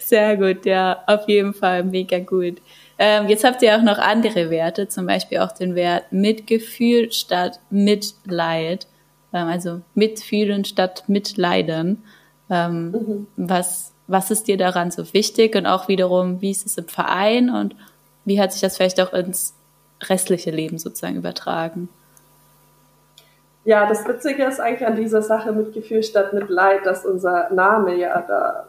Sehr 0.00 0.36
gut, 0.36 0.64
ja, 0.64 1.02
auf 1.06 1.28
jeden 1.28 1.52
Fall, 1.52 1.84
mega 1.84 2.18
gut. 2.20 2.62
Ähm, 2.98 3.28
jetzt 3.28 3.44
habt 3.44 3.60
ihr 3.62 3.76
auch 3.76 3.82
noch 3.82 3.98
andere 3.98 4.50
Werte, 4.50 4.88
zum 4.88 5.06
Beispiel 5.06 5.38
auch 5.38 5.52
den 5.52 5.74
Wert 5.74 6.12
Mitgefühl 6.12 7.10
statt 7.12 7.58
Mitleid, 7.70 8.86
ähm, 9.32 9.48
also 9.48 9.80
Mitfühlen 9.94 10.64
statt 10.64 11.04
Mitleiden. 11.06 12.02
Ähm, 12.50 12.90
mhm. 12.90 13.26
was, 13.36 13.92
was 14.06 14.30
ist 14.30 14.48
dir 14.48 14.58
daran 14.58 14.90
so 14.90 15.12
wichtig 15.14 15.56
und 15.56 15.66
auch 15.66 15.88
wiederum, 15.88 16.42
wie 16.42 16.50
ist 16.50 16.66
es 16.66 16.76
im 16.76 16.88
Verein 16.88 17.48
und 17.48 17.74
wie 18.24 18.40
hat 18.40 18.52
sich 18.52 18.60
das 18.60 18.76
vielleicht 18.76 19.00
auch 19.00 19.12
ins 19.14 19.54
restliche 20.10 20.50
Leben 20.50 20.78
sozusagen 20.78 21.16
übertragen? 21.16 21.88
Ja, 23.64 23.88
das 23.88 24.06
Witzige 24.06 24.44
ist 24.44 24.60
eigentlich 24.60 24.86
an 24.86 24.96
dieser 24.96 25.22
Sache 25.22 25.52
mit 25.52 25.72
Gefühl 25.72 26.02
statt 26.02 26.34
mit 26.34 26.50
Leid, 26.50 26.84
dass 26.84 27.06
unser 27.06 27.50
Name 27.50 27.96
ja 27.96 28.22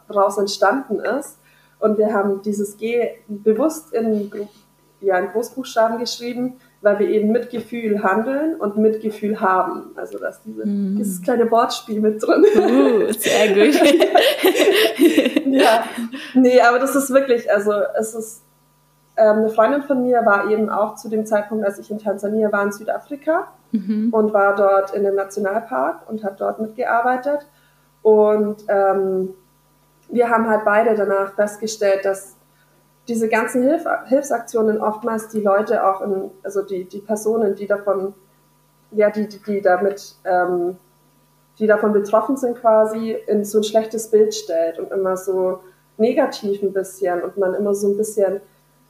daraus 0.07 0.37
entstanden 0.37 0.99
ist. 0.99 1.37
Und 1.79 1.97
wir 1.97 2.13
haben 2.13 2.41
dieses 2.41 2.77
G 2.77 3.09
bewusst 3.27 3.93
in, 3.93 4.31
ja, 5.01 5.19
in 5.19 5.27
Großbuchstaben 5.27 5.99
geschrieben, 5.99 6.61
weil 6.81 6.99
wir 6.99 7.09
eben 7.09 7.31
mit 7.31 7.49
Gefühl 7.49 8.03
handeln 8.03 8.55
und 8.55 8.77
mit 8.77 9.01
Gefühl 9.01 9.41
haben. 9.41 9.91
Also 9.95 10.17
da 10.17 10.29
ist 10.29 10.41
diese, 10.45 10.65
mm. 10.65 10.95
dieses 10.97 11.21
kleine 11.21 11.51
Wortspiel 11.51 11.99
mit 11.99 12.23
drin. 12.25 12.45
Uh, 12.55 13.11
sehr 13.11 13.49
gut. 13.53 13.75
ja, 15.47 15.83
nee, 16.35 16.61
aber 16.61 16.79
das 16.79 16.95
ist 16.95 17.09
wirklich, 17.09 17.51
also 17.51 17.73
es 17.99 18.13
ist, 18.15 18.44
ähm, 19.17 19.37
eine 19.37 19.49
Freundin 19.49 19.83
von 19.83 20.03
mir 20.03 20.25
war 20.25 20.49
eben 20.49 20.69
auch 20.69 20.95
zu 20.95 21.09
dem 21.09 21.25
Zeitpunkt, 21.25 21.65
als 21.65 21.79
ich 21.79 21.89
in 21.89 21.99
Tansania 21.99 22.51
war, 22.51 22.63
in 22.63 22.71
Südafrika 22.71 23.47
mhm. 23.71 24.09
und 24.11 24.33
war 24.33 24.55
dort 24.55 24.93
in 24.93 25.03
dem 25.03 25.15
Nationalpark 25.15 26.09
und 26.09 26.23
hat 26.23 26.41
dort 26.41 26.59
mitgearbeitet. 26.59 27.47
Und 28.01 28.63
ähm, 28.67 29.33
wir 30.09 30.29
haben 30.29 30.49
halt 30.49 30.65
beide 30.65 30.95
danach 30.95 31.33
festgestellt, 31.33 32.03
dass 32.03 32.35
diese 33.07 33.29
ganzen 33.29 33.63
Hilf 33.63 33.85
Hilfsaktionen 34.05 34.81
oftmals 34.81 35.29
die 35.29 35.41
Leute 35.41 35.85
auch 35.85 36.01
in, 36.01 36.31
also 36.43 36.61
die, 36.61 36.85
die 36.85 36.99
Personen, 36.99 37.55
die 37.55 37.67
davon, 37.67 38.13
ja, 38.91 39.09
die, 39.09 39.27
die, 39.27 39.41
die 39.41 39.61
damit, 39.61 40.15
ähm, 40.25 40.77
die 41.59 41.67
davon 41.67 41.93
betroffen 41.93 42.35
sind 42.35 42.57
quasi, 42.57 43.15
in 43.27 43.45
so 43.45 43.59
ein 43.59 43.63
schlechtes 43.63 44.11
Bild 44.11 44.33
stellt 44.33 44.79
und 44.79 44.91
immer 44.91 45.15
so 45.15 45.61
negativ 45.97 46.61
ein 46.61 46.73
bisschen 46.73 47.23
und 47.23 47.37
man 47.37 47.53
immer 47.53 47.73
so 47.73 47.87
ein 47.87 47.97
bisschen 47.97 48.41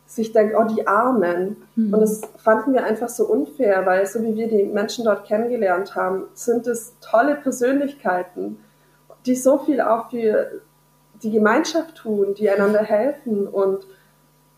sich 0.05 0.31
denkt, 0.31 0.55
oh, 0.57 0.63
die 0.63 0.87
Armen. 0.87 1.57
Mhm. 1.75 1.93
Und 1.93 1.99
das 1.99 2.21
fanden 2.37 2.73
wir 2.73 2.83
einfach 2.83 3.09
so 3.09 3.25
unfair, 3.25 3.85
weil 3.85 4.05
so 4.05 4.21
wie 4.23 4.35
wir 4.35 4.47
die 4.47 4.63
Menschen 4.65 5.05
dort 5.05 5.25
kennengelernt 5.25 5.95
haben, 5.95 6.25
sind 6.33 6.67
es 6.67 6.95
tolle 7.01 7.35
Persönlichkeiten, 7.35 8.59
die 9.25 9.35
so 9.35 9.57
viel 9.57 9.81
auch 9.81 10.11
für 10.11 10.61
die 11.23 11.31
Gemeinschaft 11.31 11.95
tun, 11.95 12.35
die 12.35 12.49
einander 12.49 12.83
helfen 12.83 13.47
und 13.47 13.87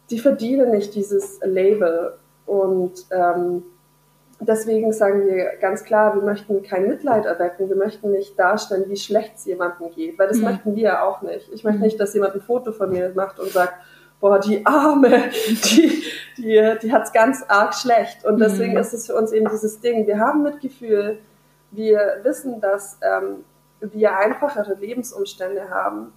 die 0.10 0.20
verdienen 0.20 0.72
nicht 0.72 0.96
dieses 0.96 1.40
Label. 1.44 2.14
Und 2.46 3.06
ähm, 3.12 3.64
deswegen 4.40 4.92
sagen 4.92 5.28
wir 5.28 5.56
ganz 5.62 5.84
klar, 5.84 6.16
wir 6.16 6.22
möchten 6.22 6.62
kein 6.64 6.88
Mitleid 6.88 7.26
erwecken, 7.26 7.70
wir 7.70 7.76
möchten 7.76 8.12
nicht 8.12 8.38
darstellen, 8.38 8.86
wie 8.88 8.98
schlecht 8.98 9.36
es 9.36 9.46
jemandem 9.46 9.92
geht, 9.92 10.20
weil 10.20 10.28
das 10.28 10.38
mhm. 10.38 10.46
möchten 10.46 10.76
wir 10.76 10.84
ja 10.84 11.04
auch 11.04 11.22
nicht. 11.22 11.50
Ich 11.54 11.64
möchte 11.64 11.80
mhm. 11.80 11.86
nicht, 11.86 12.00
dass 12.00 12.14
jemand 12.14 12.36
ein 12.36 12.42
Foto 12.42 12.72
von 12.72 12.90
mir 12.90 13.12
macht 13.16 13.40
und 13.40 13.50
sagt, 13.50 13.74
boah, 14.20 14.40
die 14.40 14.66
Arme, 14.66 15.30
die, 15.48 16.04
die, 16.38 16.76
die 16.82 16.92
hat's 16.92 17.14
ganz 17.14 17.44
arg 17.48 17.74
schlecht. 17.74 18.26
Und 18.26 18.40
deswegen 18.40 18.74
mhm. 18.74 18.80
ist 18.80 18.94
es 18.94 19.08
für 19.08 19.16
uns 19.16 19.32
eben 19.32 19.50
dieses 19.50 19.80
Ding, 19.80 20.08
wir 20.08 20.20
haben 20.20 20.44
Mitgefühl, 20.44 21.20
wir 21.72 22.20
wissen, 22.24 22.62
dass 22.62 22.98
ähm, 23.02 23.44
wir 23.82 24.18
einfachere 24.18 24.74
Lebensumstände 24.76 25.70
haben, 25.70 26.14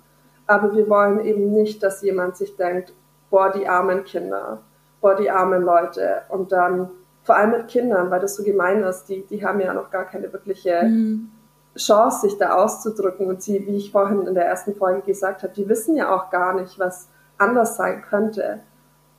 aber 0.47 0.75
wir 0.75 0.89
wollen 0.89 1.21
eben 1.21 1.53
nicht, 1.53 1.83
dass 1.83 2.03
jemand 2.03 2.37
sich 2.37 2.57
denkt, 2.57 2.93
boah, 3.31 3.53
die 3.53 3.69
armen 3.69 4.05
Kinder, 4.05 4.59
boah, 5.01 5.15
die 5.15 5.31
armen 5.31 5.63
Leute. 5.63 6.23
Und 6.29 6.53
dann, 6.53 6.91
vor 7.23 7.37
allem 7.37 7.51
mit 7.51 7.69
Kindern, 7.69 8.11
weil 8.11 8.21
das 8.21 8.37
so 8.37 8.43
gemein 8.43 8.83
ist, 8.83 9.05
die, 9.05 9.25
die 9.27 9.45
haben 9.45 9.61
ja 9.61 9.73
noch 9.73 9.91
gar 9.91 10.07
keine 10.07 10.33
wirkliche 10.33 10.83
mhm. 10.85 11.31
Chance, 11.77 12.23
sich 12.23 12.39
da 12.39 12.55
auszudrücken. 12.55 13.29
Und 13.29 13.43
sie, 13.43 13.65
wie 13.67 13.77
ich 13.77 13.93
vorhin 13.93 14.27
in 14.27 14.35
der 14.35 14.47
ersten 14.47 14.75
Folge 14.75 15.03
gesagt 15.03 15.43
habe, 15.43 15.53
die 15.53 15.69
wissen 15.69 15.97
ja 15.97 16.15
auch 16.15 16.31
gar 16.31 16.55
nicht, 16.55 16.79
was 16.79 17.09
anders 17.41 17.77
sein 17.77 18.03
könnte. 18.03 18.61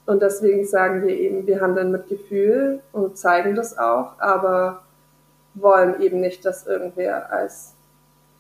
Und 0.06 0.22
deswegen 0.22 0.66
sagen 0.66 1.04
wir 1.06 1.16
eben, 1.16 1.48
wir 1.48 1.62
handeln 1.62 1.92
mit 1.92 2.08
Gefühl 2.08 2.82
und 2.92 3.18
zeigen 3.18 3.56
das 3.56 3.78
auch, 3.78 4.20
aber 4.20 4.82
wollen 5.54 6.02
eben 6.02 6.20
nicht, 6.20 6.46
dass 6.46 6.66
irgendwer 6.66 7.32
als 7.32 7.74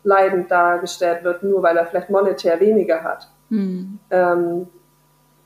leidend 0.03 0.49
dargestellt 0.49 1.23
wird, 1.23 1.43
nur 1.43 1.61
weil 1.61 1.77
er 1.77 1.85
vielleicht 1.85 2.09
monetär 2.09 2.59
weniger 2.59 3.03
hat. 3.03 3.27
Mhm. 3.49 3.99
Ähm, 4.09 4.67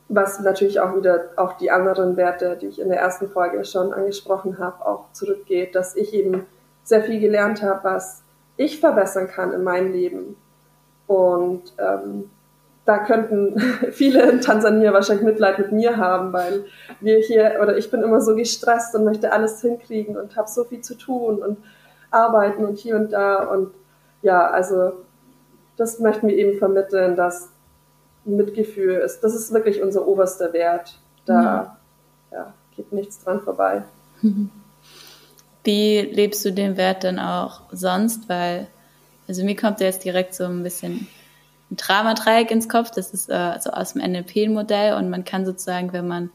was 0.07 0.39
natürlich 0.39 0.79
auch 0.79 0.95
wieder 0.95 1.29
auf 1.35 1.57
die 1.57 1.71
anderen 1.71 2.15
Werte, 2.15 2.57
die 2.61 2.67
ich 2.67 2.79
in 2.79 2.89
der 2.89 2.99
ersten 2.99 3.27
Folge 3.27 3.65
schon 3.65 3.91
angesprochen 3.91 4.59
habe, 4.59 4.85
auch 4.85 5.11
zurückgeht, 5.13 5.73
dass 5.73 5.95
ich 5.95 6.13
eben 6.13 6.45
sehr 6.83 7.03
viel 7.03 7.19
gelernt 7.19 7.63
habe, 7.63 7.83
was 7.83 8.21
ich 8.55 8.79
verbessern 8.79 9.27
kann 9.27 9.51
in 9.51 9.63
meinem 9.63 9.91
Leben. 9.91 10.37
Und 11.07 11.73
ähm, 11.79 12.29
da 12.85 12.99
könnten 12.99 13.59
viele 13.91 14.29
in 14.29 14.41
Tansania 14.41 14.93
wahrscheinlich 14.93 15.25
Mitleid 15.25 15.59
mit 15.59 15.71
mir 15.71 15.97
haben, 15.97 16.31
weil 16.31 16.65
wir 17.01 17.17
hier 17.19 17.59
oder 17.61 17.77
ich 17.77 17.91
bin 17.91 18.03
immer 18.03 18.21
so 18.21 18.35
gestresst 18.35 18.95
und 18.95 19.03
möchte 19.03 19.31
alles 19.31 19.61
hinkriegen 19.61 20.15
und 20.15 20.35
habe 20.35 20.49
so 20.49 20.63
viel 20.63 20.81
zu 20.81 20.95
tun 20.95 21.39
und 21.39 21.57
arbeiten 22.11 22.63
und 22.63 22.77
hier 22.77 22.95
und 22.95 23.11
da 23.11 23.43
und 23.43 23.71
ja, 24.21 24.49
also 24.49 24.93
das 25.77 25.99
möchten 25.99 26.27
wir 26.27 26.35
eben 26.35 26.57
vermitteln, 26.57 27.15
dass 27.15 27.49
Mitgefühl 28.23 28.95
ist, 28.95 29.21
das 29.21 29.35
ist 29.35 29.53
wirklich 29.53 29.81
unser 29.81 30.07
oberster 30.07 30.53
Wert. 30.53 30.97
Da 31.25 31.43
ja. 31.43 31.77
ja 32.31 32.53
geht 32.75 32.91
nichts 32.91 33.23
dran 33.23 33.41
vorbei. 33.41 33.83
Wie 35.63 36.01
lebst 36.01 36.45
du 36.45 36.51
den 36.51 36.77
Wert 36.77 37.03
denn 37.03 37.19
auch 37.19 37.61
sonst? 37.71 38.29
Weil, 38.29 38.67
also 39.27 39.43
mir 39.43 39.55
kommt 39.55 39.79
jetzt 39.79 40.03
direkt 40.03 40.35
so 40.35 40.45
ein 40.45 40.61
bisschen 40.61 41.07
ein 41.71 41.77
Dramadreieck 41.77 42.51
ins 42.51 42.69
Kopf. 42.69 42.91
Das 42.91 43.13
ist 43.13 43.29
äh, 43.29 43.59
so 43.59 43.71
aus 43.71 43.93
dem 43.93 44.01
NLP-Modell 44.01 44.95
und 44.95 45.09
man 45.09 45.23
kann 45.25 45.45
sozusagen, 45.45 45.93
wenn 45.93 46.07
man 46.07 46.29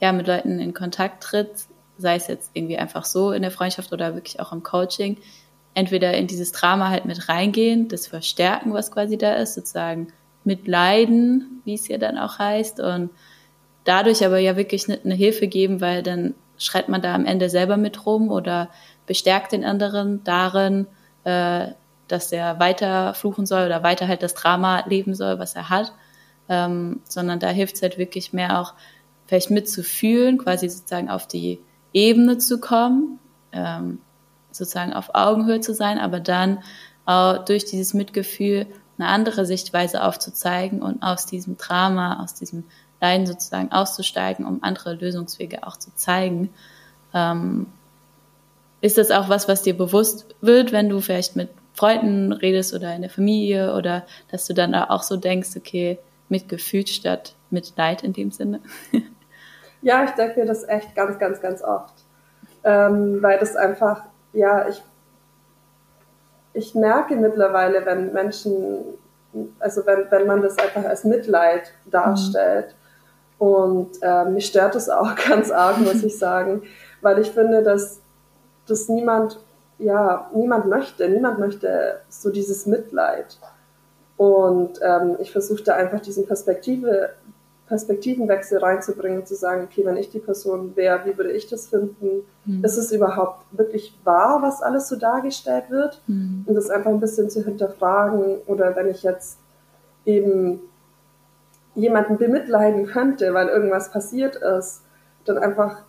ja 0.00 0.12
mit 0.12 0.26
Leuten 0.26 0.58
in 0.58 0.74
Kontakt 0.74 1.22
tritt, 1.22 1.50
sei 1.98 2.16
es 2.16 2.26
jetzt 2.26 2.50
irgendwie 2.54 2.78
einfach 2.78 3.04
so 3.04 3.32
in 3.32 3.42
der 3.42 3.50
Freundschaft 3.50 3.92
oder 3.92 4.14
wirklich 4.14 4.40
auch 4.40 4.52
im 4.52 4.62
Coaching, 4.62 5.18
entweder 5.74 6.14
in 6.14 6.26
dieses 6.26 6.52
Drama 6.52 6.88
halt 6.88 7.04
mit 7.04 7.28
reingehen, 7.28 7.88
das 7.88 8.06
verstärken, 8.06 8.74
was 8.74 8.90
quasi 8.90 9.16
da 9.16 9.34
ist, 9.34 9.54
sozusagen 9.54 10.08
mitleiden, 10.44 11.62
wie 11.64 11.74
es 11.74 11.88
ja 11.88 11.98
dann 11.98 12.18
auch 12.18 12.38
heißt, 12.38 12.80
und 12.80 13.10
dadurch 13.84 14.24
aber 14.24 14.38
ja 14.38 14.56
wirklich 14.56 14.88
eine 14.88 15.14
Hilfe 15.14 15.46
geben, 15.46 15.80
weil 15.80 16.02
dann 16.02 16.34
schreibt 16.58 16.88
man 16.88 17.02
da 17.02 17.14
am 17.14 17.26
Ende 17.26 17.48
selber 17.48 17.76
mit 17.76 18.06
rum 18.06 18.30
oder 18.30 18.70
bestärkt 19.06 19.52
den 19.52 19.64
anderen 19.64 20.22
darin, 20.24 20.86
äh, 21.24 21.68
dass 22.12 22.30
er 22.30 22.60
weiter 22.60 23.14
fluchen 23.14 23.46
soll 23.46 23.64
oder 23.64 23.82
weiter 23.82 24.06
halt 24.06 24.22
das 24.22 24.34
Drama 24.34 24.84
leben 24.86 25.14
soll, 25.14 25.38
was 25.38 25.54
er 25.54 25.70
hat, 25.70 25.92
ähm, 26.48 27.00
sondern 27.04 27.40
da 27.40 27.48
hilft 27.48 27.76
es 27.76 27.82
halt 27.82 27.98
wirklich 27.98 28.32
mehr 28.32 28.60
auch 28.60 28.74
vielleicht 29.26 29.50
mitzufühlen, 29.50 30.38
quasi 30.38 30.68
sozusagen 30.68 31.08
auf 31.08 31.26
die 31.26 31.58
Ebene 31.94 32.38
zu 32.38 32.60
kommen, 32.60 33.18
ähm, 33.52 33.98
sozusagen 34.50 34.92
auf 34.92 35.14
Augenhöhe 35.14 35.60
zu 35.60 35.72
sein, 35.72 35.98
aber 35.98 36.20
dann 36.20 36.58
auch 37.06 37.44
durch 37.44 37.64
dieses 37.64 37.94
Mitgefühl 37.94 38.66
eine 38.98 39.08
andere 39.08 39.46
Sichtweise 39.46 40.04
aufzuzeigen 40.04 40.82
und 40.82 41.02
aus 41.02 41.24
diesem 41.26 41.56
Drama, 41.56 42.22
aus 42.22 42.34
diesem 42.34 42.64
Leiden 43.00 43.26
sozusagen 43.26 43.72
auszusteigen, 43.72 44.46
um 44.46 44.62
andere 44.62 44.94
Lösungswege 44.94 45.66
auch 45.66 45.76
zu 45.76 45.94
zeigen. 45.94 46.50
Ähm, 47.14 47.66
ist 48.82 48.98
das 48.98 49.10
auch 49.10 49.28
was, 49.28 49.48
was 49.48 49.62
dir 49.62 49.76
bewusst 49.76 50.26
wird, 50.40 50.72
wenn 50.72 50.88
du 50.88 51.00
vielleicht 51.00 51.36
mit 51.36 51.48
Freunden 51.74 52.32
redest 52.32 52.74
oder 52.74 52.94
in 52.94 53.02
der 53.02 53.10
Familie 53.10 53.74
oder 53.74 54.04
dass 54.30 54.46
du 54.46 54.54
dann 54.54 54.74
auch 54.74 55.02
so 55.02 55.16
denkst, 55.16 55.50
okay, 55.56 55.98
Mitgefühl 56.28 56.86
statt 56.86 57.34
mit 57.50 57.74
Leid 57.76 58.02
in 58.02 58.12
dem 58.12 58.30
Sinne? 58.30 58.60
ja, 59.82 60.04
ich 60.04 60.10
denke 60.10 60.40
mir 60.40 60.46
das 60.46 60.66
echt 60.68 60.94
ganz, 60.94 61.18
ganz, 61.18 61.40
ganz 61.40 61.62
oft, 61.62 61.94
ähm, 62.64 63.22
weil 63.22 63.38
das 63.38 63.56
einfach 63.56 64.04
ja, 64.32 64.68
ich, 64.68 64.82
ich 66.54 66.74
merke 66.74 67.16
mittlerweile, 67.16 67.84
wenn 67.84 68.12
Menschen, 68.12 68.98
also 69.58 69.84
wenn, 69.86 70.10
wenn 70.10 70.26
man 70.26 70.42
das 70.42 70.58
einfach 70.58 70.84
als 70.84 71.04
Mitleid 71.04 71.72
darstellt. 71.86 72.74
Mhm. 73.38 73.46
Und 73.46 73.90
äh, 74.02 74.24
mich 74.26 74.46
stört 74.46 74.74
das 74.74 74.88
auch 74.88 75.14
ganz 75.28 75.50
arg, 75.50 75.78
muss 75.78 76.02
ich 76.02 76.18
sagen, 76.18 76.62
weil 77.00 77.18
ich 77.18 77.30
finde, 77.30 77.62
dass, 77.62 78.00
dass 78.66 78.88
niemand, 78.88 79.38
ja, 79.82 80.30
niemand 80.34 80.66
möchte, 80.66 81.08
niemand 81.08 81.38
möchte 81.38 82.00
so 82.08 82.30
dieses 82.30 82.66
Mitleid. 82.66 83.38
Und 84.16 84.78
ähm, 84.82 85.16
ich 85.18 85.32
versuche 85.32 85.62
da 85.62 85.74
einfach 85.74 86.00
diesen 86.00 86.26
Perspektive, 86.26 87.10
Perspektivenwechsel 87.66 88.58
reinzubringen 88.58 89.20
und 89.20 89.26
zu 89.26 89.34
sagen, 89.34 89.64
okay, 89.64 89.84
wenn 89.84 89.96
ich 89.96 90.10
die 90.10 90.18
Person 90.18 90.76
wäre, 90.76 91.06
wie 91.06 91.16
würde 91.16 91.32
ich 91.32 91.48
das 91.48 91.68
finden? 91.68 92.22
Mhm. 92.44 92.64
Ist 92.64 92.76
es 92.76 92.92
überhaupt 92.92 93.46
wirklich 93.50 93.98
wahr, 94.04 94.42
was 94.42 94.62
alles 94.62 94.88
so 94.88 94.96
dargestellt 94.96 95.70
wird? 95.70 96.02
Mhm. 96.06 96.44
Und 96.46 96.54
das 96.54 96.70
einfach 96.70 96.90
ein 96.90 97.00
bisschen 97.00 97.30
zu 97.30 97.42
hinterfragen. 97.42 98.38
Oder 98.46 98.76
wenn 98.76 98.88
ich 98.88 99.02
jetzt 99.02 99.38
eben 100.04 100.60
jemanden 101.74 102.18
bemitleiden 102.18 102.86
könnte, 102.86 103.32
weil 103.32 103.48
irgendwas 103.48 103.90
passiert 103.90 104.36
ist, 104.36 104.82
dann 105.24 105.38
einfach 105.38 105.82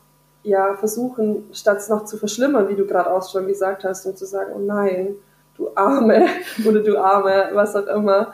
ja 0.44 0.76
versuchen, 0.76 1.50
statt 1.54 1.78
es 1.78 1.90
noch 1.90 2.06
zu 2.06 2.18
verschlimmern, 2.18 2.68
wie 2.70 2.76
du 2.76 2.86
gerade 2.86 3.12
auch 3.12 3.28
schon 3.30 3.48
gesagt 3.48 3.84
hast, 3.84 4.06
und 4.06 4.18
zu 4.18 4.26
sagen, 4.26 4.52
oh 4.56 4.60
nein, 4.60 5.16
du 5.58 5.70
Arme 5.76 6.28
oder 6.68 6.82
du 6.82 6.98
Arme, 6.98 7.50
was 7.54 7.76
auch 7.76 7.88
immer, 7.88 8.34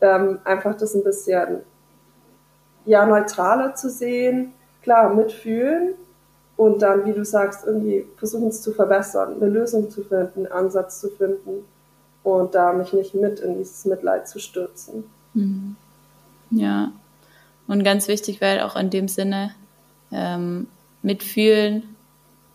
ähm, 0.00 0.38
einfach 0.44 0.76
das 0.76 0.94
ein 0.94 1.04
bisschen 1.04 1.60
ja 2.84 3.04
neutraler 3.06 3.74
zu 3.74 3.90
sehen, 3.90 4.52
klar 4.82 5.12
mitfühlen 5.12 5.94
und 6.56 6.80
dann, 6.82 7.04
wie 7.04 7.12
du 7.12 7.24
sagst, 7.24 7.66
irgendwie 7.66 8.06
versuchen 8.16 8.48
es 8.48 8.62
zu 8.62 8.72
verbessern, 8.72 9.36
eine 9.36 9.50
Lösung 9.50 9.90
zu 9.90 10.02
finden, 10.02 10.46
einen 10.46 10.52
Ansatz 10.52 11.00
zu 11.00 11.08
finden 11.08 11.64
und 12.22 12.54
da 12.54 12.72
mich 12.72 12.92
nicht 12.92 13.14
mit 13.14 13.40
in 13.40 13.58
dieses 13.58 13.84
Mitleid 13.84 14.28
zu 14.28 14.38
stürzen. 14.38 15.04
Mhm. 15.34 15.76
Ja, 16.50 16.92
und 17.66 17.82
ganz 17.82 18.08
wichtig 18.08 18.40
wäre 18.40 18.64
auch 18.64 18.76
in 18.76 18.90
dem 18.90 19.08
Sinne, 19.08 19.54
ähm, 20.12 20.68
mitfühlen 21.06 21.96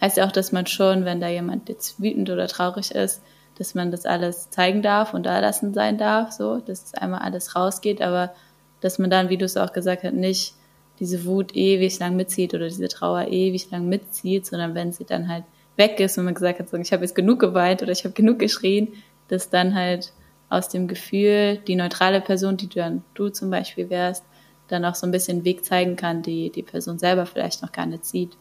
heißt 0.01 0.17
ja 0.17 0.27
auch, 0.27 0.31
dass 0.31 0.51
man 0.51 0.67
schon, 0.67 1.05
wenn 1.05 1.21
da 1.21 1.27
jemand 1.27 1.69
jetzt 1.69 2.01
wütend 2.01 2.29
oder 2.29 2.47
traurig 2.47 2.91
ist, 2.91 3.21
dass 3.57 3.75
man 3.75 3.91
das 3.91 4.05
alles 4.05 4.49
zeigen 4.49 4.81
darf 4.81 5.13
und 5.13 5.25
da 5.25 5.39
lassen 5.39 5.73
sein 5.73 5.97
darf, 5.97 6.31
so, 6.31 6.57
dass 6.57 6.93
einmal 6.95 7.21
alles 7.21 7.55
rausgeht, 7.55 8.01
aber 8.01 8.33
dass 8.81 8.97
man 8.97 9.09
dann, 9.09 9.29
wie 9.29 9.37
du 9.37 9.45
es 9.45 9.57
auch 9.57 9.73
gesagt 9.73 10.03
hast, 10.03 10.13
nicht 10.13 10.55
diese 10.99 11.25
Wut 11.25 11.55
ewig 11.55 11.99
lang 11.99 12.15
mitzieht 12.15 12.53
oder 12.53 12.67
diese 12.67 12.87
Trauer 12.87 13.27
ewig 13.27 13.69
lang 13.71 13.87
mitzieht, 13.87 14.45
sondern 14.45 14.75
wenn 14.75 14.91
sie 14.91 15.05
dann 15.05 15.27
halt 15.27 15.43
weg 15.77 15.99
ist 15.99 16.17
und 16.17 16.25
man 16.25 16.33
gesagt 16.33 16.59
hat, 16.59 16.67
ich 16.73 16.93
habe 16.93 17.03
jetzt 17.03 17.15
genug 17.15 17.39
geweint 17.39 17.81
oder 17.81 17.91
ich 17.91 18.03
habe 18.03 18.13
genug 18.13 18.39
geschrien, 18.39 18.89
dass 19.27 19.49
dann 19.49 19.75
halt 19.75 20.13
aus 20.49 20.69
dem 20.69 20.87
Gefühl 20.87 21.57
die 21.67 21.75
neutrale 21.75 22.21
Person, 22.21 22.57
die 22.57 22.67
dann 22.67 23.03
du 23.13 23.29
zum 23.29 23.49
Beispiel 23.49 23.89
wärst, 23.89 24.23
dann 24.67 24.85
auch 24.85 24.95
so 24.95 25.05
ein 25.05 25.11
bisschen 25.11 25.43
Weg 25.43 25.63
zeigen 25.63 25.95
kann, 25.95 26.21
die 26.21 26.49
die 26.49 26.63
Person 26.63 26.97
selber 26.97 27.25
vielleicht 27.25 27.61
noch 27.61 27.71
gar 27.71 27.85
nicht 27.85 28.05
sieht. 28.05 28.37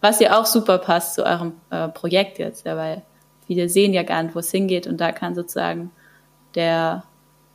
Was 0.00 0.20
ja 0.20 0.38
auch 0.38 0.46
super 0.46 0.78
passt 0.78 1.14
zu 1.14 1.24
eurem 1.24 1.54
äh, 1.70 1.88
Projekt 1.88 2.38
jetzt, 2.38 2.64
ja, 2.64 2.76
weil 2.76 3.02
viele 3.46 3.68
sehen 3.68 3.92
ja 3.92 4.02
gar 4.02 4.22
nicht, 4.22 4.34
wo 4.34 4.38
es 4.38 4.50
hingeht 4.50 4.86
und 4.86 4.98
da 5.00 5.12
kann 5.12 5.34
sozusagen 5.34 5.90
der 6.54 7.04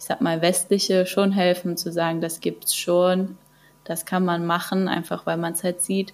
ich 0.04 0.08
sag 0.08 0.20
mal, 0.20 0.42
westliche 0.42 1.06
schon 1.06 1.32
helfen, 1.32 1.78
zu 1.78 1.90
sagen, 1.90 2.20
das 2.20 2.42
gibt's 2.42 2.76
schon, 2.76 3.38
das 3.86 4.06
kann 4.06 4.26
man 4.26 4.46
machen, 4.46 4.90
einfach 4.90 5.26
weil 5.26 5.38
man 5.38 5.54
es 5.54 5.64
halt 5.64 5.82
sieht, 5.82 6.14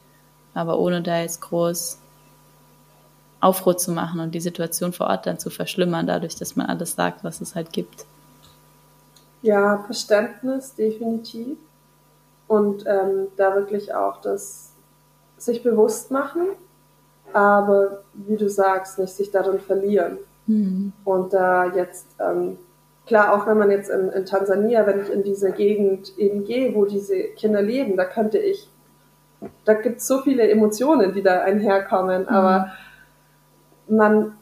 aber 0.53 0.77
ohne 0.77 1.01
da 1.01 1.21
jetzt 1.21 1.41
groß 1.41 1.97
Aufruhr 3.41 3.77
zu 3.77 3.91
machen 3.91 4.19
und 4.19 4.35
die 4.35 4.41
Situation 4.41 4.93
vor 4.93 5.07
Ort 5.07 5.25
dann 5.25 5.39
zu 5.39 5.49
verschlimmern, 5.49 6.05
dadurch, 6.05 6.35
dass 6.35 6.55
man 6.55 6.67
alles 6.67 6.93
sagt, 6.93 7.23
was 7.23 7.41
es 7.41 7.55
halt 7.55 7.73
gibt. 7.73 8.05
Ja, 9.41 9.79
Verständnis, 9.85 10.75
definitiv. 10.75 11.57
Und 12.47 12.85
ähm, 12.85 13.29
da 13.37 13.55
wirklich 13.55 13.91
auch 13.91 14.21
das 14.21 14.68
sich 15.41 15.63
bewusst 15.63 16.11
machen, 16.11 16.47
aber 17.33 18.03
wie 18.13 18.37
du 18.37 18.49
sagst, 18.49 18.99
nicht 18.99 19.13
sich 19.13 19.31
darin 19.31 19.59
verlieren. 19.59 20.17
Mhm. 20.47 20.93
Und 21.03 21.33
da 21.33 21.65
jetzt 21.65 22.07
ähm, 22.19 22.57
Klar, 23.09 23.33
auch 23.33 23.47
wenn 23.47 23.57
man 23.57 23.71
jetzt 23.71 23.89
in, 23.89 24.09
in 24.09 24.23
Tansania, 24.27 24.85
wenn 24.85 25.01
ich 25.01 25.11
in 25.11 25.23
diese 25.23 25.51
Gegend 25.51 26.15
eben 26.19 26.43
gehe, 26.43 26.75
wo 26.75 26.85
diese 26.85 27.23
Kinder 27.35 27.59
leben, 27.59 27.97
da 27.97 28.05
könnte 28.05 28.37
ich, 28.37 28.69
da 29.65 29.73
gibt 29.73 29.97
es 29.97 30.05
so 30.05 30.21
viele 30.21 30.47
Emotionen, 30.47 31.11
die 31.13 31.23
da 31.23 31.41
einherkommen, 31.41 32.21
mhm. 32.21 32.27
aber 32.27 32.71
man, 33.87 34.37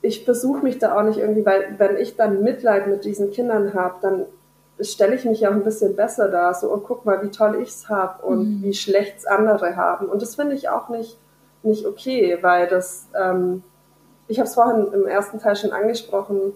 ich 0.00 0.24
versuche 0.24 0.64
mich 0.64 0.78
da 0.78 0.98
auch 0.98 1.04
nicht 1.04 1.20
irgendwie, 1.20 1.46
weil 1.46 1.76
wenn 1.78 1.98
ich 1.98 2.16
dann 2.16 2.42
Mitleid 2.42 2.88
mit 2.88 3.04
diesen 3.04 3.30
Kindern 3.30 3.74
habe, 3.74 3.94
dann 4.02 4.24
stelle 4.80 5.14
ich 5.14 5.24
mich 5.24 5.40
ja 5.40 5.50
auch 5.50 5.54
ein 5.54 5.64
bisschen 5.64 5.94
besser 5.96 6.28
da, 6.28 6.54
so, 6.54 6.72
oh, 6.72 6.78
guck 6.78 7.04
mal, 7.04 7.22
wie 7.22 7.30
toll 7.30 7.58
ich 7.62 7.68
es 7.68 7.88
habe 7.88 8.24
und 8.24 8.60
mhm. 8.60 8.62
wie 8.62 8.74
schlecht 8.74 9.18
es 9.18 9.26
andere 9.26 9.76
haben. 9.76 10.06
Und 10.06 10.22
das 10.22 10.34
finde 10.34 10.54
ich 10.54 10.68
auch 10.68 10.88
nicht, 10.88 11.18
nicht 11.62 11.86
okay, 11.86 12.38
weil 12.40 12.66
das, 12.68 13.06
ähm, 13.20 13.62
ich 14.28 14.38
habe 14.38 14.48
es 14.48 14.54
vorhin 14.54 14.92
im 14.92 15.06
ersten 15.06 15.38
Teil 15.38 15.56
schon 15.56 15.72
angesprochen, 15.72 16.52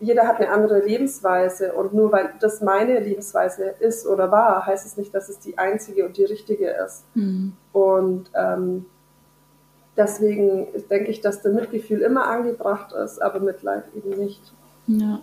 jeder 0.00 0.28
hat 0.28 0.36
eine 0.36 0.50
andere 0.50 0.80
Lebensweise 0.80 1.72
und 1.72 1.92
nur 1.92 2.12
weil 2.12 2.30
das 2.40 2.60
meine 2.60 3.00
Lebensweise 3.00 3.74
ist 3.80 4.06
oder 4.06 4.30
war, 4.30 4.64
heißt 4.64 4.86
es 4.86 4.96
nicht, 4.96 5.12
dass 5.12 5.28
es 5.28 5.40
die 5.40 5.58
einzige 5.58 6.06
und 6.06 6.16
die 6.16 6.24
richtige 6.24 6.70
ist. 6.70 7.04
Mhm. 7.14 7.54
Und 7.72 8.30
ähm, 8.34 8.86
deswegen 9.96 10.68
denke 10.88 11.10
ich, 11.10 11.20
dass 11.20 11.42
der 11.42 11.52
Mitgefühl 11.52 12.00
immer 12.00 12.28
angebracht 12.28 12.92
ist, 12.92 13.20
aber 13.20 13.40
Mitleid 13.40 13.84
eben 13.96 14.10
nicht. 14.10 14.52
Ja, 14.86 15.20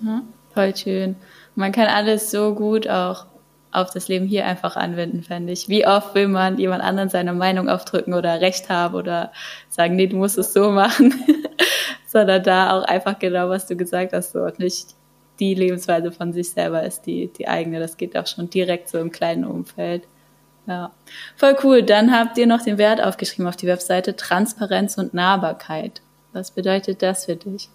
ja 0.00 0.22
voll 0.52 0.74
schön. 0.74 1.16
Man 1.56 1.72
kann 1.72 1.88
alles 1.88 2.30
so 2.30 2.54
gut 2.54 2.88
auch 2.88 3.26
auf 3.72 3.90
das 3.90 4.08
Leben 4.08 4.26
hier 4.26 4.46
einfach 4.46 4.76
anwenden, 4.76 5.22
fände 5.22 5.52
ich. 5.52 5.68
Wie 5.68 5.86
oft 5.86 6.14
will 6.14 6.28
man 6.28 6.58
jemand 6.58 6.82
anderen 6.82 7.08
seine 7.08 7.34
Meinung 7.34 7.68
aufdrücken 7.68 8.14
oder 8.14 8.40
Recht 8.40 8.70
haben 8.70 8.94
oder 8.94 9.32
sagen, 9.68 9.96
nee, 9.96 10.06
du 10.06 10.16
musst 10.16 10.38
es 10.38 10.52
so 10.52 10.70
machen. 10.70 11.12
sondern 12.06 12.42
da 12.42 12.72
auch 12.72 12.84
einfach 12.84 13.18
genau, 13.18 13.50
was 13.50 13.66
du 13.66 13.76
gesagt 13.76 14.12
hast, 14.14 14.32
so 14.32 14.40
und 14.40 14.58
nicht 14.58 14.94
die 15.38 15.54
Lebensweise 15.54 16.12
von 16.12 16.32
sich 16.32 16.50
selber 16.50 16.82
ist 16.82 17.02
die, 17.02 17.28
die 17.28 17.46
eigene. 17.46 17.78
Das 17.78 17.98
geht 17.98 18.16
auch 18.16 18.26
schon 18.26 18.48
direkt 18.48 18.88
so 18.88 18.98
im 18.98 19.12
kleinen 19.12 19.44
Umfeld. 19.44 20.04
Ja, 20.66 20.92
voll 21.36 21.56
cool. 21.62 21.82
Dann 21.82 22.16
habt 22.18 22.38
ihr 22.38 22.46
noch 22.46 22.62
den 22.62 22.78
Wert 22.78 23.02
aufgeschrieben 23.02 23.46
auf 23.46 23.56
die 23.56 23.66
Webseite 23.66 24.16
Transparenz 24.16 24.96
und 24.96 25.12
Nahbarkeit. 25.12 26.00
Was 26.32 26.52
bedeutet 26.52 27.02
das 27.02 27.26
für 27.26 27.36
dich? 27.36 27.68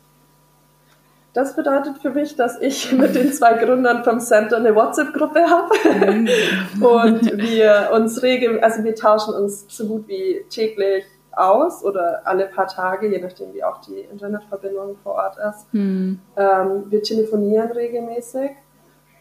Das 1.34 1.56
bedeutet 1.56 2.00
für 2.00 2.10
mich, 2.10 2.36
dass 2.36 2.60
ich 2.60 2.92
mit 2.98 3.16
den 3.16 3.32
zwei 3.32 3.54
Gründern 3.54 4.04
vom 4.04 4.20
Center 4.20 4.58
eine 4.58 4.76
WhatsApp-Gruppe 4.76 5.46
habe 5.50 6.22
mm. 6.22 6.84
und 6.84 7.38
wir 7.38 7.92
uns 7.94 8.22
regeln, 8.22 8.64
also 8.64 8.84
wir 8.84 8.96
tauschen 8.96 9.34
uns 9.34 9.66
so 9.70 9.88
gut 9.88 10.08
wie 10.08 10.44
täglich 10.50 11.06
aus 11.34 11.84
oder 11.84 12.22
alle 12.26 12.48
paar 12.48 12.68
Tage, 12.68 13.08
je 13.08 13.20
nachdem 13.20 13.54
wie 13.54 13.64
auch 13.64 13.80
die 13.82 14.00
Internetverbindung 14.00 14.98
vor 15.04 15.14
Ort 15.14 15.38
ist. 15.38 15.66
Hm. 15.72 16.20
Ähm, 16.36 16.84
wir 16.90 17.02
telefonieren 17.02 17.72
regelmäßig. 17.72 18.52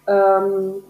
Ähm, 0.07 0.83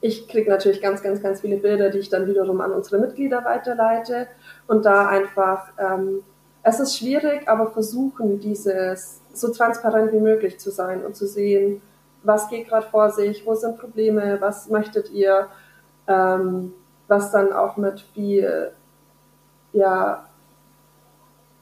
ich 0.00 0.26
kriege 0.28 0.50
natürlich 0.50 0.82
ganz, 0.82 1.02
ganz, 1.02 1.22
ganz 1.22 1.42
viele 1.42 1.58
Bilder, 1.58 1.90
die 1.90 1.98
ich 1.98 2.08
dann 2.08 2.26
wiederum 2.26 2.60
an 2.60 2.72
unsere 2.72 2.98
Mitglieder 2.98 3.44
weiterleite 3.44 4.26
und 4.66 4.84
da 4.84 5.06
einfach, 5.06 5.68
ähm, 5.78 6.22
es 6.62 6.80
ist 6.80 6.96
schwierig, 6.96 7.46
aber 7.46 7.70
versuchen, 7.70 8.40
dieses 8.40 9.21
so 9.32 9.52
transparent 9.52 10.12
wie 10.12 10.20
möglich 10.20 10.58
zu 10.58 10.70
sein 10.70 11.04
und 11.04 11.16
zu 11.16 11.26
sehen, 11.26 11.82
was 12.22 12.48
geht 12.48 12.68
gerade 12.68 12.86
vor 12.86 13.10
sich, 13.10 13.44
wo 13.46 13.54
sind 13.54 13.78
Probleme, 13.78 14.38
was 14.40 14.68
möchtet 14.68 15.10
ihr, 15.10 15.48
ähm, 16.06 16.72
was 17.08 17.30
dann 17.32 17.52
auch 17.52 17.76
mit 17.76 18.00
viel 18.14 18.72
ja, 19.72 20.24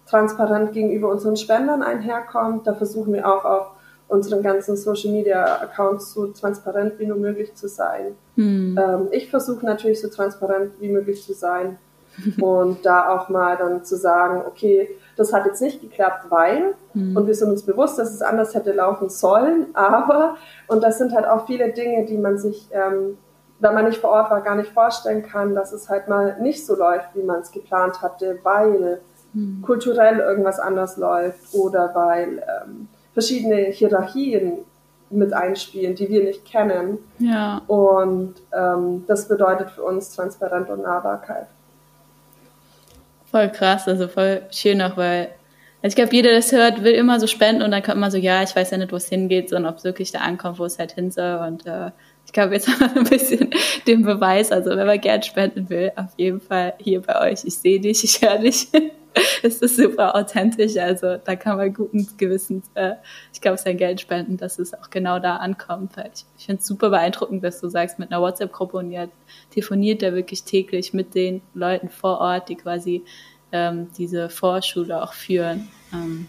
transparent 0.07 0.73
gegenüber 0.73 1.09
unseren 1.09 1.37
Spendern 1.37 1.83
einherkommt. 1.83 2.67
Da 2.67 2.75
versuchen 2.75 3.13
wir 3.13 3.27
auch 3.27 3.45
auf 3.45 3.71
unseren 4.09 4.43
ganzen 4.43 4.77
Social 4.77 5.13
Media 5.13 5.61
Accounts 5.61 6.13
so 6.13 6.27
transparent 6.29 6.99
wie 6.99 7.07
nur 7.07 7.17
möglich 7.17 7.55
zu 7.55 7.69
sein. 7.69 8.17
Hm. 8.37 8.77
Ähm, 8.77 9.09
ich 9.13 9.31
versuche 9.31 9.65
natürlich 9.65 10.01
so 10.01 10.09
transparent 10.09 10.73
wie 10.81 10.89
möglich 10.89 11.25
zu 11.25 11.33
sein 11.33 11.79
und 12.41 12.85
da 12.85 13.09
auch 13.11 13.29
mal 13.29 13.57
dann 13.57 13.85
zu 13.85 13.97
sagen, 13.97 14.43
okay, 14.47 14.89
das 15.17 15.33
hat 15.33 15.47
jetzt 15.47 15.61
nicht 15.61 15.81
geklappt, 15.81 16.27
weil, 16.31 16.75
hm. 16.93 17.17
und 17.17 17.27
wir 17.27 17.35
sind 17.35 17.51
uns 17.51 17.63
bewusst, 17.63 17.99
dass 17.99 18.13
es 18.13 18.23
anders 18.23 18.55
hätte 18.55 18.73
laufen 18.73 19.09
sollen, 19.09 19.67
aber, 19.75 20.37
und 20.69 20.83
das 20.83 20.99
sind 20.99 21.13
halt 21.13 21.27
auch 21.27 21.47
viele 21.47 21.73
Dinge, 21.73 22.07
die 22.07 22.19
man 22.19 22.39
sich 22.39 22.69
ähm, 22.73 23.17
wenn 23.61 23.75
man 23.75 23.85
nicht 23.85 24.01
vor 24.01 24.11
Ort 24.11 24.31
war, 24.31 24.41
gar 24.41 24.57
nicht 24.57 24.73
vorstellen 24.73 25.23
kann, 25.23 25.55
dass 25.55 25.73
es 25.73 25.89
halt 25.89 26.09
mal 26.09 26.41
nicht 26.41 26.67
so 26.67 26.75
läuft, 26.77 27.15
wie 27.15 27.23
man 27.23 27.41
es 27.41 27.53
geplant 27.53 28.03
hatte, 28.03 28.39
weil 28.43 29.01
hm. 29.33 29.63
kulturell 29.63 30.19
irgendwas 30.19 30.59
anders 30.59 30.97
läuft 30.97 31.55
oder 31.55 31.95
weil 31.95 32.39
ähm, 32.39 32.89
verschiedene 33.13 33.57
Hierarchien 33.71 34.65
mit 35.11 35.33
einspielen, 35.33 35.95
die 35.95 36.09
wir 36.09 36.25
nicht 36.25 36.45
kennen. 36.45 36.99
Ja. 37.19 37.61
Und 37.67 38.35
ähm, 38.53 39.05
das 39.07 39.29
bedeutet 39.29 39.71
für 39.71 39.83
uns 39.83 40.15
Transparenz 40.15 40.71
und 40.71 40.83
Nahbarkeit. 40.83 41.49
Voll 43.31 43.51
krass, 43.51 43.87
also 43.87 44.09
voll 44.09 44.43
schön 44.51 44.83
auch, 44.83 44.97
weil 44.97 45.29
also 45.83 45.93
ich 45.93 45.97
glaube, 45.97 46.15
jeder, 46.15 46.29
der 46.29 46.41
das 46.41 46.53
hört, 46.53 46.85
will 46.85 46.93
immer 46.93 47.19
so 47.19 47.27
spenden 47.27 47.63
und 47.63 47.71
dann 47.71 47.83
kommt 47.83 47.99
man 47.99 48.11
so, 48.11 48.19
ja, 48.19 48.43
ich 48.43 48.55
weiß 48.55 48.71
ja 48.71 48.77
nicht, 48.77 48.93
wo 48.93 48.97
es 48.97 49.09
hingeht, 49.09 49.49
sondern 49.49 49.73
ob 49.73 49.79
es 49.79 49.85
wirklich 49.85 50.13
da 50.13 50.19
ankommt, 50.19 50.59
wo 50.59 50.67
es 50.67 50.79
halt 50.79 50.93
hin 50.93 51.11
soll. 51.11 51.37
Und 51.47 51.67
äh, 51.67 51.91
ich 52.27 52.33
glaube, 52.33 52.53
jetzt 52.53 52.69
haben 52.81 52.95
wir 52.95 53.01
ein 53.01 53.09
bisschen 53.09 53.51
den 53.87 54.03
Beweis. 54.03 54.53
Also 54.53 54.71
wenn 54.71 54.87
man 54.87 55.01
gern 55.01 55.23
spenden 55.23 55.71
will, 55.71 55.91
auf 55.97 56.13
jeden 56.19 56.41
Fall 56.41 56.75
hier 56.79 57.01
bei 57.01 57.31
euch. 57.31 57.45
Ich 57.45 57.57
sehe 57.57 57.81
dich, 57.81 58.05
ich 58.05 58.21
höre 58.21 58.39
dich. 58.39 58.69
es 59.43 59.61
ist 59.61 59.77
super 59.77 60.15
authentisch. 60.15 60.77
Also 60.77 61.17
da 61.17 61.37
kann 61.37 61.57
man 61.57 61.73
guten 61.73 62.07
Gewissens, 62.17 62.71
äh, 62.75 62.95
ich 63.33 63.41
glaube, 63.41 63.59
sein 63.59 63.77
Geld 63.77 64.01
spenden, 64.01 64.37
dass 64.37 64.59
es 64.59 64.75
auch 64.75 64.91
genau 64.91 65.19
da 65.19 65.37
ankommt. 65.37 65.93
Ich, 66.13 66.25
ich 66.39 66.47
finde 66.47 66.61
es 66.61 66.67
super 66.67 66.91
beeindruckend, 66.91 67.43
dass 67.43 67.61
du 67.61 67.69
sagst, 67.69 67.99
mit 67.99 68.11
einer 68.11 68.21
WhatsApp-Gruppe 68.21 68.77
und 68.79 68.91
ihr 68.91 69.09
telefoniert 69.51 70.03
da 70.03 70.15
wirklich 70.15 70.45
täglich 70.45 70.93
mit 70.93 71.15
den 71.15 71.43
Leuten 71.55 71.89
vor 71.89 72.19
Ort, 72.19 72.49
die 72.49 72.57
quasi 72.57 73.05
ähm, 73.53 73.89
diese 73.97 74.29
Vorschule 74.29 75.03
auch 75.03 75.13
führen. 75.13 75.69
Ähm, 75.93 76.29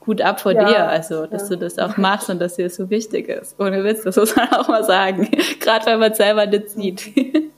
gut 0.00 0.20
ab 0.20 0.40
vor 0.40 0.52
ja, 0.52 0.64
dir, 0.64 0.88
also 0.88 1.26
dass 1.26 1.48
ja. 1.48 1.56
du 1.56 1.58
das 1.58 1.78
auch 1.78 1.96
machst 1.96 2.28
und 2.28 2.40
dass 2.40 2.56
dir 2.56 2.64
das 2.64 2.74
so 2.74 2.90
wichtig 2.90 3.28
ist. 3.28 3.58
Ohne 3.58 3.84
Witz, 3.84 4.02
das 4.02 4.16
muss 4.16 4.36
man 4.36 4.48
auch 4.52 4.68
mal 4.68 4.84
sagen. 4.84 5.30
Gerade 5.60 5.86
wenn 5.86 6.00
man 6.00 6.14
selber 6.14 6.46
nicht 6.46 6.70
sieht. 6.70 7.12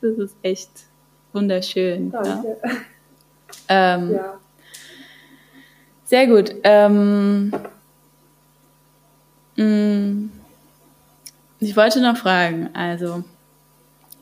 das 0.00 0.18
ist 0.18 0.36
echt 0.42 0.70
wunderschön. 1.32 2.10
Danke. 2.10 2.56
Ja. 2.62 2.70
Ähm, 3.68 4.12
ja. 4.14 4.38
Sehr 6.04 6.26
gut. 6.26 6.54
Ähm, 6.64 7.52
mm, 9.56 10.30
ich 11.60 11.76
wollte 11.76 12.00
noch 12.00 12.16
fragen, 12.16 12.70
also 12.74 13.24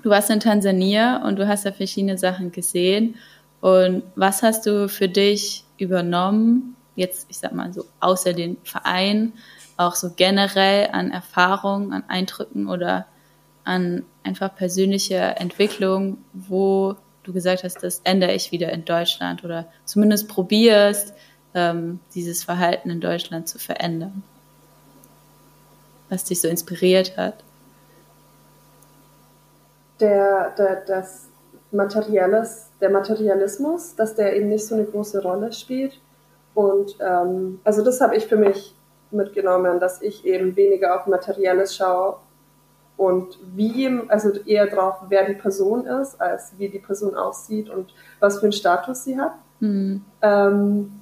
du 0.03 0.11
warst 0.11 0.31
in 0.31 0.41
Tansania 0.41 1.23
und 1.25 1.37
du 1.37 1.47
hast 1.47 1.65
da 1.65 1.73
verschiedene 1.73 2.19
Sachen 2.19 2.51
gesehen. 2.51 3.15
Und 3.61 4.03
was 4.17 4.43
hast 4.43 4.67
du 4.67 4.89
für 4.89 5.09
dich 5.09 5.65
übernommen 5.79 6.77
jetzt, 6.97 7.27
ich 7.29 7.39
sag 7.39 7.53
mal 7.53 7.73
so, 7.73 7.85
außer 8.01 8.33
den 8.33 8.57
Verein, 8.65 9.33
auch 9.77 9.95
so 9.95 10.11
generell 10.17 10.89
an 10.91 11.11
Erfahrungen, 11.11 11.93
an 11.93 12.05
Eindrücken 12.09 12.69
oder 12.69 13.07
an 13.65 14.05
einfach 14.25 14.55
persönliche 14.55 15.17
Entwicklung, 15.17 16.19
wo 16.33 16.97
du 17.27 17.33
gesagt 17.33 17.65
hast, 17.65 17.83
das 17.83 18.01
ändere 18.05 18.33
ich 18.33 18.53
wieder 18.53 18.73
in 18.73 18.85
Deutschland 18.85 19.45
oder 19.45 19.67
zumindest 19.85 20.29
probierst, 20.29 21.13
ähm, 21.55 22.01
dieses 22.15 22.45
Verhalten 22.45 22.91
in 22.91 23.01
Deutschland 23.01 23.49
zu 23.49 23.59
verändern? 23.59 24.23
Was 26.09 26.25
dich 26.25 26.41
so 26.41 26.49
inspiriert 26.49 27.17
hat? 27.17 27.43
Der, 30.01 30.55
der, 30.57 30.85
das 30.87 31.27
Materielles, 31.73 32.69
der 32.81 32.91
Materialismus, 32.91 33.97
dass 33.97 34.15
der 34.15 34.37
eben 34.37 34.49
nicht 34.49 34.67
so 34.67 34.75
eine 34.75 34.85
große 34.85 35.23
Rolle 35.23 35.53
spielt 35.53 35.99
und 36.55 36.97
ähm, 37.01 37.61
also 37.65 37.85
das 37.85 38.01
habe 38.01 38.17
ich 38.17 38.27
für 38.27 38.37
mich 38.37 38.75
mitgenommen, 39.11 39.79
dass 39.79 40.01
ich 40.01 40.25
eben 40.25 40.57
weniger 40.57 40.97
auf 40.97 41.07
Materielles 41.07 41.77
schaue 41.77 42.17
und 42.97 43.39
wie, 43.55 43.89
also 44.09 44.31
eher 44.47 44.67
drauf, 44.67 44.97
wer 45.09 45.27
die 45.27 45.35
Person 45.35 45.87
ist, 45.87 46.21
als 46.21 46.53
wie 46.57 46.69
die 46.69 46.79
Person 46.79 47.15
aussieht 47.15 47.69
und 47.69 47.93
was 48.21 48.39
für 48.39 48.45
einen 48.45 48.53
Status 48.53 49.05
sie 49.05 49.19
hat. 49.19 49.35
Mhm. 49.61 50.03
Ähm, 50.23 51.01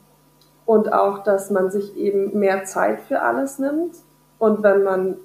und 0.67 0.93
auch, 0.93 1.23
dass 1.23 1.51
man 1.51 1.71
sich 1.71 1.97
eben 1.97 2.39
mehr 2.39 2.65
Zeit 2.65 3.03
für 3.03 3.21
alles 3.21 3.59
nimmt. 3.59 3.97
Und 4.39 4.63
wenn 4.63 4.83
man 4.83 5.17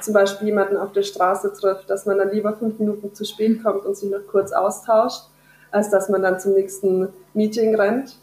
zum 0.00 0.14
Beispiel 0.14 0.48
jemanden 0.48 0.76
auf 0.76 0.92
der 0.92 1.02
Straße 1.02 1.52
trifft, 1.52 1.90
dass 1.90 2.06
man 2.06 2.18
dann 2.18 2.30
lieber 2.30 2.54
fünf 2.54 2.78
Minuten 2.78 3.14
zu 3.14 3.24
spät 3.24 3.62
kommt 3.62 3.84
und 3.84 3.96
sich 3.96 4.10
noch 4.10 4.26
kurz 4.30 4.52
austauscht, 4.52 5.24
als 5.70 5.90
dass 5.90 6.08
man 6.08 6.22
dann 6.22 6.38
zum 6.38 6.54
nächsten 6.54 7.08
Meeting 7.34 7.74
rennt. 7.74 8.16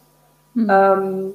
Mhm. 0.53 0.67
Ähm, 0.69 1.33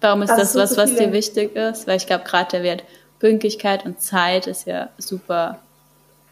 Warum 0.00 0.22
ist 0.22 0.30
also 0.30 0.58
das 0.58 0.76
was, 0.76 0.76
was 0.76 0.96
dir 0.96 1.12
wichtig 1.12 1.54
ist? 1.54 1.86
Weil 1.86 1.96
ich 1.96 2.06
glaube, 2.06 2.24
gerade 2.24 2.50
der 2.50 2.62
Wert 2.62 2.84
Pünktlichkeit 3.24 3.86
und 3.86 4.02
Zeit 4.02 4.46
ist 4.46 4.66
ja 4.66 4.90
super 4.98 5.58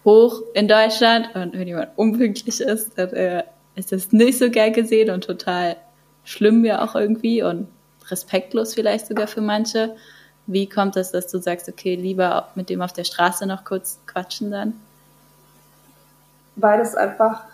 hoch 0.05 0.42
in 0.52 0.68
Deutschland. 0.68 1.35
Und 1.35 1.55
wenn 1.55 1.66
jemand 1.66 1.88
unpünktlich 1.96 2.61
ist, 2.61 2.98
dann 2.98 3.09
äh, 3.14 3.44
ist 3.76 3.92
das 3.92 4.12
nicht 4.12 4.38
so 4.38 4.50
gern 4.50 4.74
gesehen 4.74 5.09
und 5.09 5.24
total 5.24 5.76
schlimm 6.24 6.66
ja 6.66 6.85
auch 6.85 6.94
irgendwie 6.94 7.42
und 7.42 7.66
respektlos 8.11 8.74
vielleicht 8.74 9.07
sogar 9.07 9.26
für 9.26 9.40
manche. 9.40 9.96
Wie 10.46 10.68
kommt 10.68 10.98
es, 10.98 11.12
dass 11.12 11.28
du 11.28 11.38
sagst, 11.38 11.66
okay, 11.66 11.94
lieber 11.94 12.48
mit 12.57 12.68
dem 12.68 12.83
auf 12.83 12.92
der 12.92 13.05
Straße 13.05 13.46
noch 13.46 13.64
kurz 13.64 13.98
quatschen 14.07 14.50
dann? 14.50 14.74
Weil 16.57 16.78
es 16.83 16.94
einfach 16.94 17.44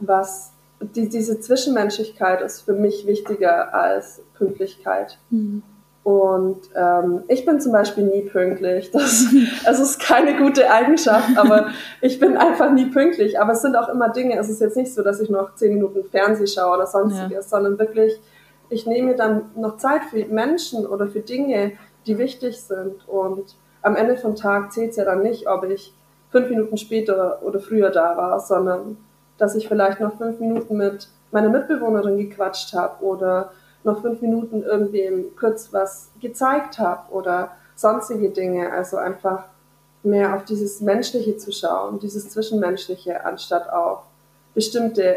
was 0.00 0.50
die, 0.80 1.08
diese 1.08 1.38
Zwischenmenschlichkeit 1.38 2.42
ist 2.42 2.62
für 2.62 2.72
mich 2.72 3.06
wichtiger 3.06 3.72
als 3.72 4.20
Pünktlichkeit. 4.36 5.16
Mhm. 5.30 5.62
Und 6.04 6.60
ähm, 6.76 7.24
ich 7.28 7.46
bin 7.46 7.60
zum 7.60 7.72
Beispiel 7.72 8.04
nie 8.04 8.28
pünktlich. 8.28 8.90
Das, 8.90 9.26
das 9.64 9.80
ist 9.80 9.98
keine 9.98 10.36
gute 10.36 10.70
Eigenschaft, 10.70 11.36
aber 11.36 11.68
ich 12.02 12.20
bin 12.20 12.36
einfach 12.36 12.70
nie 12.72 12.86
pünktlich. 12.86 13.40
Aber 13.40 13.52
es 13.52 13.62
sind 13.62 13.74
auch 13.74 13.88
immer 13.88 14.10
Dinge. 14.10 14.38
Es 14.38 14.50
ist 14.50 14.60
jetzt 14.60 14.76
nicht 14.76 14.92
so, 14.92 15.02
dass 15.02 15.20
ich 15.20 15.30
noch 15.30 15.54
zehn 15.54 15.72
Minuten 15.72 16.04
Fernseh 16.04 16.46
schaue 16.46 16.76
oder 16.76 16.86
sonstiges, 16.86 17.30
ja. 17.32 17.42
sondern 17.42 17.78
wirklich, 17.78 18.20
ich 18.68 18.86
nehme 18.86 19.16
dann 19.16 19.50
noch 19.56 19.78
Zeit 19.78 20.04
für 20.10 20.22
Menschen 20.26 20.86
oder 20.86 21.06
für 21.06 21.20
Dinge, 21.20 21.72
die 22.06 22.18
wichtig 22.18 22.60
sind. 22.60 23.08
Und 23.08 23.56
am 23.80 23.96
Ende 23.96 24.18
vom 24.18 24.36
Tag 24.36 24.72
zählt 24.72 24.90
es 24.90 24.96
ja 24.96 25.06
dann 25.06 25.22
nicht, 25.22 25.48
ob 25.48 25.64
ich 25.64 25.94
fünf 26.30 26.50
Minuten 26.50 26.76
später 26.76 27.38
oder 27.42 27.60
früher 27.60 27.88
da 27.88 28.14
war, 28.18 28.40
sondern 28.40 28.98
dass 29.38 29.54
ich 29.54 29.68
vielleicht 29.68 30.00
noch 30.00 30.18
fünf 30.18 30.38
Minuten 30.38 30.76
mit 30.76 31.08
meiner 31.30 31.48
Mitbewohnerin 31.48 32.18
gequatscht 32.18 32.74
habe 32.74 33.02
oder 33.02 33.52
noch 33.84 34.00
fünf 34.02 34.20
Minuten 34.20 34.62
irgendwem 34.62 35.36
kurz 35.36 35.72
was 35.72 36.10
gezeigt 36.20 36.78
habe 36.78 37.12
oder 37.12 37.52
sonstige 37.76 38.30
Dinge. 38.30 38.72
Also 38.72 38.96
einfach 38.96 39.44
mehr 40.02 40.34
auf 40.34 40.44
dieses 40.44 40.80
Menschliche 40.80 41.36
zu 41.36 41.52
schauen, 41.52 41.98
dieses 41.98 42.28
Zwischenmenschliche, 42.30 43.24
anstatt 43.24 43.70
auf 43.70 44.00
bestimmte 44.54 45.16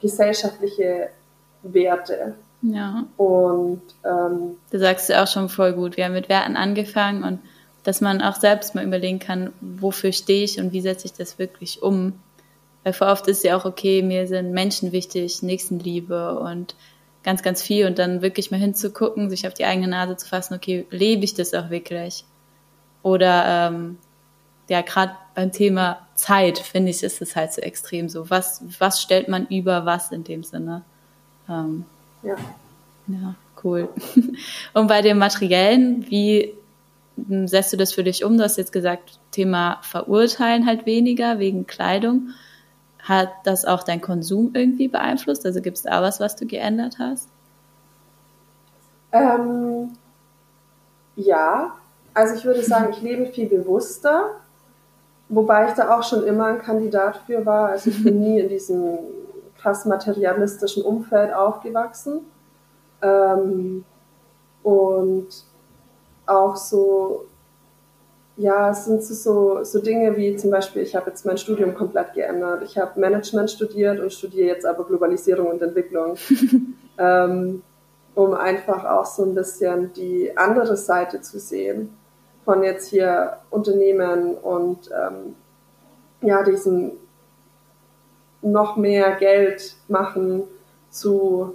gesellschaftliche 0.00 1.08
Werte. 1.62 2.34
Ja. 2.62 3.04
Und 3.16 3.82
ähm, 4.04 4.56
da 4.70 4.78
sagst 4.78 5.08
du 5.08 5.20
auch 5.20 5.26
schon 5.26 5.48
voll 5.48 5.72
gut. 5.72 5.96
Wir 5.96 6.04
haben 6.06 6.12
mit 6.12 6.28
Werten 6.28 6.56
angefangen 6.56 7.24
und 7.24 7.40
dass 7.84 8.00
man 8.02 8.20
auch 8.20 8.36
selbst 8.36 8.74
mal 8.74 8.84
überlegen 8.84 9.18
kann, 9.18 9.52
wofür 9.60 10.12
stehe 10.12 10.44
ich 10.44 10.58
und 10.60 10.72
wie 10.72 10.82
setze 10.82 11.06
ich 11.06 11.14
das 11.14 11.38
wirklich 11.38 11.82
um. 11.82 12.12
Weil 12.84 12.92
vor 12.92 13.08
oft 13.08 13.26
ist 13.26 13.44
ja 13.44 13.56
auch, 13.56 13.64
okay, 13.64 14.02
mir 14.02 14.26
sind 14.26 14.52
Menschen 14.52 14.92
wichtig, 14.92 15.42
Nächstenliebe 15.42 16.38
und 16.38 16.74
ganz, 17.22 17.42
ganz 17.42 17.62
viel 17.62 17.86
und 17.86 17.98
dann 17.98 18.22
wirklich 18.22 18.50
mal 18.50 18.60
hinzugucken, 18.60 19.30
sich 19.30 19.46
auf 19.46 19.54
die 19.54 19.64
eigene 19.64 19.88
Nase 19.88 20.16
zu 20.16 20.28
fassen, 20.28 20.54
okay, 20.54 20.86
lebe 20.90 21.24
ich 21.24 21.34
das 21.34 21.54
auch 21.54 21.70
wirklich? 21.70 22.24
Oder 23.02 23.68
ähm, 23.68 23.98
ja, 24.68 24.82
gerade 24.82 25.12
beim 25.34 25.52
Thema 25.52 26.06
Zeit, 26.14 26.58
finde 26.58 26.90
ich, 26.90 27.02
ist 27.02 27.20
es 27.20 27.36
halt 27.36 27.52
so 27.52 27.60
extrem 27.60 28.08
so. 28.08 28.30
Was, 28.30 28.62
was 28.78 29.02
stellt 29.02 29.28
man 29.28 29.46
über 29.48 29.84
was 29.84 30.12
in 30.12 30.24
dem 30.24 30.44
Sinne? 30.44 30.82
Ähm, 31.48 31.84
ja. 32.22 32.36
Ja, 33.08 33.34
cool. 33.64 33.88
Und 34.74 34.86
bei 34.86 35.02
dem 35.02 35.18
Materiellen, 35.18 36.08
wie 36.08 36.54
setzt 37.44 37.72
du 37.72 37.76
das 37.76 37.92
für 37.92 38.04
dich 38.04 38.24
um? 38.24 38.36
Du 38.36 38.44
hast 38.44 38.56
jetzt 38.56 38.72
gesagt, 38.72 39.18
Thema 39.30 39.78
Verurteilen 39.82 40.66
halt 40.66 40.86
weniger 40.86 41.38
wegen 41.38 41.66
Kleidung. 41.66 42.30
Hat 43.10 43.30
das 43.42 43.64
auch 43.64 43.82
dein 43.82 44.00
Konsum 44.00 44.52
irgendwie 44.54 44.86
beeinflusst? 44.86 45.44
Also 45.44 45.60
gibt 45.60 45.78
es 45.78 45.82
da 45.82 46.00
was, 46.00 46.20
was 46.20 46.36
du 46.36 46.46
geändert 46.46 47.00
hast? 47.00 47.26
Ähm, 49.10 49.96
ja, 51.16 51.72
also 52.14 52.36
ich 52.36 52.44
würde 52.44 52.62
sagen, 52.62 52.92
ich 52.92 53.02
lebe 53.02 53.26
viel 53.26 53.48
bewusster, 53.48 54.30
wobei 55.28 55.66
ich 55.66 55.74
da 55.74 55.98
auch 55.98 56.04
schon 56.04 56.24
immer 56.24 56.46
ein 56.46 56.60
Kandidat 56.60 57.16
für 57.26 57.44
war. 57.44 57.70
Also 57.70 57.90
ich 57.90 58.00
bin 58.04 58.20
nie 58.20 58.38
in 58.38 58.48
diesem 58.48 58.98
krass 59.58 59.84
materialistischen 59.86 60.84
Umfeld 60.84 61.34
aufgewachsen. 61.34 62.20
Ähm, 63.02 63.84
und 64.62 65.26
auch 66.26 66.54
so 66.54 67.24
ja, 68.36 68.70
es 68.70 68.86
sind 68.86 69.02
so, 69.02 69.64
so 69.64 69.80
Dinge 69.80 70.16
wie 70.16 70.36
zum 70.36 70.50
Beispiel, 70.50 70.82
ich 70.82 70.96
habe 70.96 71.10
jetzt 71.10 71.26
mein 71.26 71.36
Studium 71.36 71.74
komplett 71.74 72.14
geändert. 72.14 72.62
Ich 72.64 72.78
habe 72.78 72.98
Management 72.98 73.50
studiert 73.50 74.00
und 74.00 74.12
studiere 74.12 74.48
jetzt 74.48 74.64
aber 74.64 74.84
Globalisierung 74.84 75.48
und 75.48 75.62
Entwicklung, 75.62 76.16
ähm, 76.98 77.62
um 78.14 78.34
einfach 78.34 78.84
auch 78.84 79.06
so 79.06 79.24
ein 79.24 79.34
bisschen 79.34 79.92
die 79.92 80.36
andere 80.36 80.76
Seite 80.76 81.20
zu 81.20 81.38
sehen 81.38 81.96
von 82.44 82.62
jetzt 82.62 82.88
hier 82.88 83.36
Unternehmen 83.50 84.34
und 84.34 84.90
ähm, 84.90 85.34
ja, 86.22 86.42
diesem 86.42 86.92
noch 88.42 88.76
mehr 88.76 89.12
Geld 89.16 89.76
machen 89.88 90.44
zu, 90.88 91.54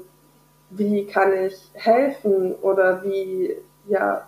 wie 0.69 1.05
kann 1.05 1.33
ich 1.33 1.69
helfen 1.73 2.53
oder 2.55 3.03
wie, 3.03 3.55
ja, 3.87 4.27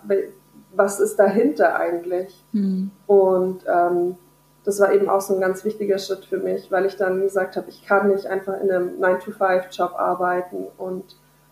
was 0.78 1.00
ist 1.00 1.18
dahinter 1.18 1.76
eigentlich? 1.76 2.44
Mhm. 2.54 2.92
Und 3.08 3.66
ähm, 3.68 4.16
das 4.63 4.80
war 4.80 4.94
eben 4.94 5.10
auch 5.10 5.22
so 5.22 5.34
ein 5.34 5.42
ganz 5.42 5.63
wichtiger 5.66 5.98
Schritt 5.98 6.26
für 6.26 6.38
mich, 6.38 6.72
weil 6.72 6.86
ich 6.86 6.98
dann 6.98 7.22
gesagt 7.22 7.56
habe, 7.56 7.70
ich 7.70 7.86
kann 7.86 8.10
nicht 8.10 8.28
einfach 8.28 8.60
in 8.62 8.70
einem 8.70 9.00
9-to-5-Job 9.00 9.94
arbeiten 9.98 10.68
und 10.78 11.04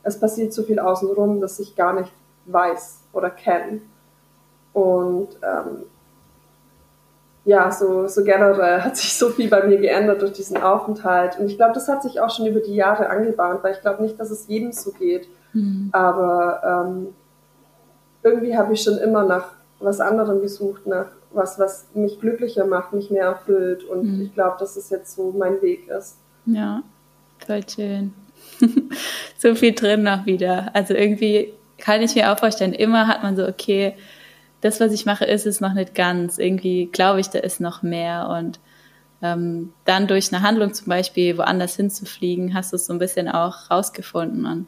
es 0.03 0.19
passiert 0.19 0.53
so 0.53 0.63
viel 0.63 0.79
außenrum, 0.79 1.41
dass 1.41 1.59
ich 1.59 1.75
gar 1.75 1.93
nicht 1.93 2.11
weiß 2.45 2.99
oder 3.13 3.29
kenne. 3.29 3.81
Und 4.73 5.29
ähm, 5.41 5.83
ja, 7.45 7.71
so, 7.71 8.07
so 8.07 8.23
generell 8.23 8.81
hat 8.81 8.97
sich 8.97 9.13
so 9.13 9.29
viel 9.29 9.49
bei 9.49 9.65
mir 9.65 9.77
geändert 9.77 10.21
durch 10.21 10.33
diesen 10.33 10.57
Aufenthalt. 10.57 11.39
Und 11.39 11.47
ich 11.47 11.57
glaube, 11.57 11.73
das 11.73 11.87
hat 11.87 12.03
sich 12.03 12.19
auch 12.19 12.29
schon 12.29 12.45
über 12.45 12.59
die 12.59 12.75
Jahre 12.75 13.09
angebahnt, 13.09 13.63
weil 13.63 13.73
ich 13.73 13.81
glaube 13.81 14.03
nicht, 14.03 14.19
dass 14.19 14.29
es 14.29 14.47
jedem 14.47 14.73
so 14.73 14.91
geht. 14.91 15.27
Mhm. 15.53 15.89
Aber 15.93 16.85
ähm, 16.85 17.15
irgendwie 18.25 18.57
habe 18.57 18.73
ich 18.73 18.81
schon 18.81 18.97
immer 18.97 19.23
nach 19.23 19.51
was 19.79 19.99
anderem 19.99 20.41
gesucht, 20.41 20.87
nach 20.87 21.07
was, 21.31 21.59
was 21.59 21.85
mich 21.93 22.19
glücklicher 22.19 22.65
macht, 22.65 22.91
mich 22.93 23.11
mehr 23.11 23.25
erfüllt. 23.25 23.83
Und 23.83 24.03
mhm. 24.03 24.21
ich 24.23 24.33
glaube, 24.33 24.57
dass 24.59 24.75
es 24.75 24.89
jetzt 24.89 25.15
so 25.15 25.33
mein 25.37 25.61
Weg 25.61 25.87
ist. 25.87 26.17
Ja, 26.45 26.81
voll 27.45 27.61
schön. 27.69 28.13
so 29.37 29.53
viel 29.53 29.73
drin 29.73 30.03
noch 30.03 30.25
wieder. 30.25 30.71
Also 30.73 30.93
irgendwie 30.93 31.53
kann 31.77 32.01
ich 32.01 32.15
mir 32.15 32.31
auch 32.31 32.39
vorstellen, 32.39 32.73
immer 32.73 33.07
hat 33.07 33.21
man 33.21 33.35
so, 33.35 33.47
okay, 33.47 33.95
das, 34.61 34.79
was 34.79 34.93
ich 34.93 35.05
mache, 35.05 35.25
ist 35.25 35.45
es 35.45 35.61
noch 35.61 35.73
nicht 35.73 35.93
ganz. 35.93 36.37
Irgendwie 36.39 36.87
glaube 36.87 37.19
ich, 37.19 37.29
da 37.29 37.39
ist 37.39 37.59
noch 37.59 37.83
mehr. 37.83 38.29
Und 38.29 38.59
ähm, 39.21 39.73
dann 39.83 40.07
durch 40.07 40.33
eine 40.33 40.41
Handlung 40.41 40.73
zum 40.73 40.87
Beispiel 40.87 41.37
woanders 41.37 41.75
hinzufliegen, 41.75 42.53
hast 42.53 42.71
du 42.71 42.77
es 42.77 42.85
so 42.85 42.93
ein 42.93 42.99
bisschen 42.99 43.27
auch 43.27 43.69
rausgefunden. 43.69 44.45
Und 44.45 44.67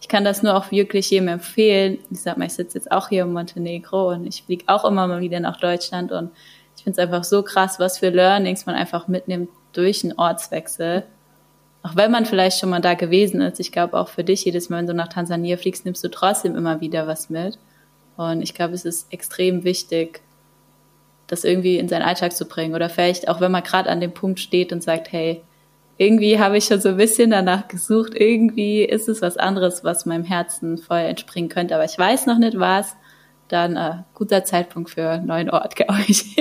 ich 0.00 0.08
kann 0.08 0.24
das 0.24 0.42
nur 0.42 0.56
auch 0.56 0.70
wirklich 0.70 1.10
jedem 1.10 1.28
empfehlen. 1.28 1.98
Ich 2.10 2.22
sag 2.22 2.38
mal, 2.38 2.46
ich 2.46 2.54
sitze 2.54 2.78
jetzt 2.78 2.90
auch 2.90 3.08
hier 3.08 3.24
in 3.24 3.32
Montenegro 3.32 4.10
und 4.10 4.26
ich 4.26 4.42
fliege 4.42 4.64
auch 4.66 4.84
immer 4.84 5.06
mal 5.06 5.20
wieder 5.20 5.40
nach 5.40 5.60
Deutschland 5.60 6.10
und 6.10 6.30
ich 6.76 6.84
finde 6.84 7.00
es 7.00 7.06
einfach 7.06 7.24
so 7.24 7.42
krass, 7.42 7.78
was 7.78 7.98
für 7.98 8.08
Learnings 8.08 8.64
man 8.64 8.74
einfach 8.74 9.06
mitnimmt 9.06 9.50
durch 9.72 10.02
einen 10.02 10.18
Ortswechsel. 10.18 11.04
Auch 11.82 11.96
wenn 11.96 12.10
man 12.10 12.24
vielleicht 12.24 12.58
schon 12.58 12.70
mal 12.70 12.80
da 12.80 12.94
gewesen 12.94 13.42
ist, 13.42 13.60
ich 13.60 13.72
glaube 13.72 13.98
auch 13.98 14.08
für 14.08 14.24
dich, 14.24 14.44
jedes 14.44 14.70
Mal, 14.70 14.78
wenn 14.78 14.86
du 14.86 14.94
nach 14.94 15.08
Tansania 15.08 15.58
fliegst, 15.58 15.84
nimmst 15.84 16.02
du 16.02 16.08
trotzdem 16.08 16.56
immer 16.56 16.80
wieder 16.80 17.06
was 17.06 17.28
mit. 17.28 17.58
Und 18.16 18.42
ich 18.42 18.54
glaube, 18.54 18.74
es 18.74 18.84
ist 18.84 19.12
extrem 19.12 19.64
wichtig, 19.64 20.20
das 21.26 21.44
irgendwie 21.44 21.78
in 21.78 21.88
seinen 21.88 22.02
Alltag 22.02 22.34
zu 22.34 22.46
bringen. 22.46 22.74
Oder 22.74 22.90
vielleicht 22.90 23.28
auch, 23.28 23.40
wenn 23.40 23.52
man 23.52 23.62
gerade 23.62 23.88
an 23.88 24.00
dem 24.00 24.12
Punkt 24.12 24.40
steht 24.40 24.72
und 24.72 24.82
sagt, 24.82 25.12
hey, 25.12 25.42
irgendwie 26.00 26.38
habe 26.38 26.56
ich 26.56 26.64
schon 26.64 26.80
so 26.80 26.88
ein 26.88 26.96
bisschen 26.96 27.30
danach 27.30 27.68
gesucht, 27.68 28.14
irgendwie 28.14 28.82
ist 28.82 29.06
es 29.06 29.20
was 29.20 29.36
anderes, 29.36 29.84
was 29.84 30.06
meinem 30.06 30.24
Herzen 30.24 30.78
voll 30.78 31.00
entspringen 31.00 31.50
könnte, 31.50 31.74
aber 31.74 31.84
ich 31.84 31.98
weiß 31.98 32.24
noch 32.24 32.38
nicht 32.38 32.58
was, 32.58 32.96
dann 33.48 33.76
äh, 33.76 33.96
guter 34.14 34.42
Zeitpunkt 34.42 34.88
für 34.88 35.10
einen 35.10 35.26
neuen 35.26 35.50
Ort, 35.50 35.76
glaube 35.76 36.00
ich. 36.08 36.36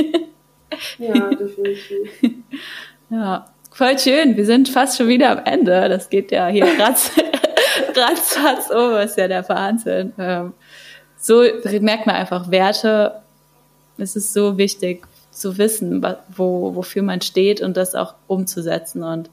ja, 0.97 1.29
definitiv. 1.29 2.09
Ja, 3.11 3.47
voll 3.71 3.97
schön. 3.97 4.37
Wir 4.37 4.45
sind 4.45 4.69
fast 4.69 4.95
schon 4.95 5.07
wieder 5.07 5.31
am 5.31 5.43
Ende. 5.43 5.89
Das 5.89 6.11
geht 6.11 6.31
ja 6.31 6.47
hier 6.47 6.65
ratz, 6.79 7.11
ratzfatz 7.95 8.69
um, 8.69 8.97
ist 8.97 9.17
ja 9.17 9.27
der 9.27 9.49
Wahnsinn. 9.49 10.13
Ähm, 10.19 10.53
so 11.17 11.43
merkt 11.81 12.05
man 12.05 12.15
einfach 12.15 12.51
Werte. 12.51 13.23
Es 13.97 14.15
ist 14.15 14.31
so 14.31 14.59
wichtig, 14.59 15.07
zu 15.39 15.57
wissen, 15.57 16.05
wo, 16.29 16.75
wofür 16.75 17.03
man 17.03 17.21
steht 17.21 17.61
und 17.61 17.77
das 17.77 17.95
auch 17.95 18.15
umzusetzen. 18.27 19.03
Und 19.03 19.29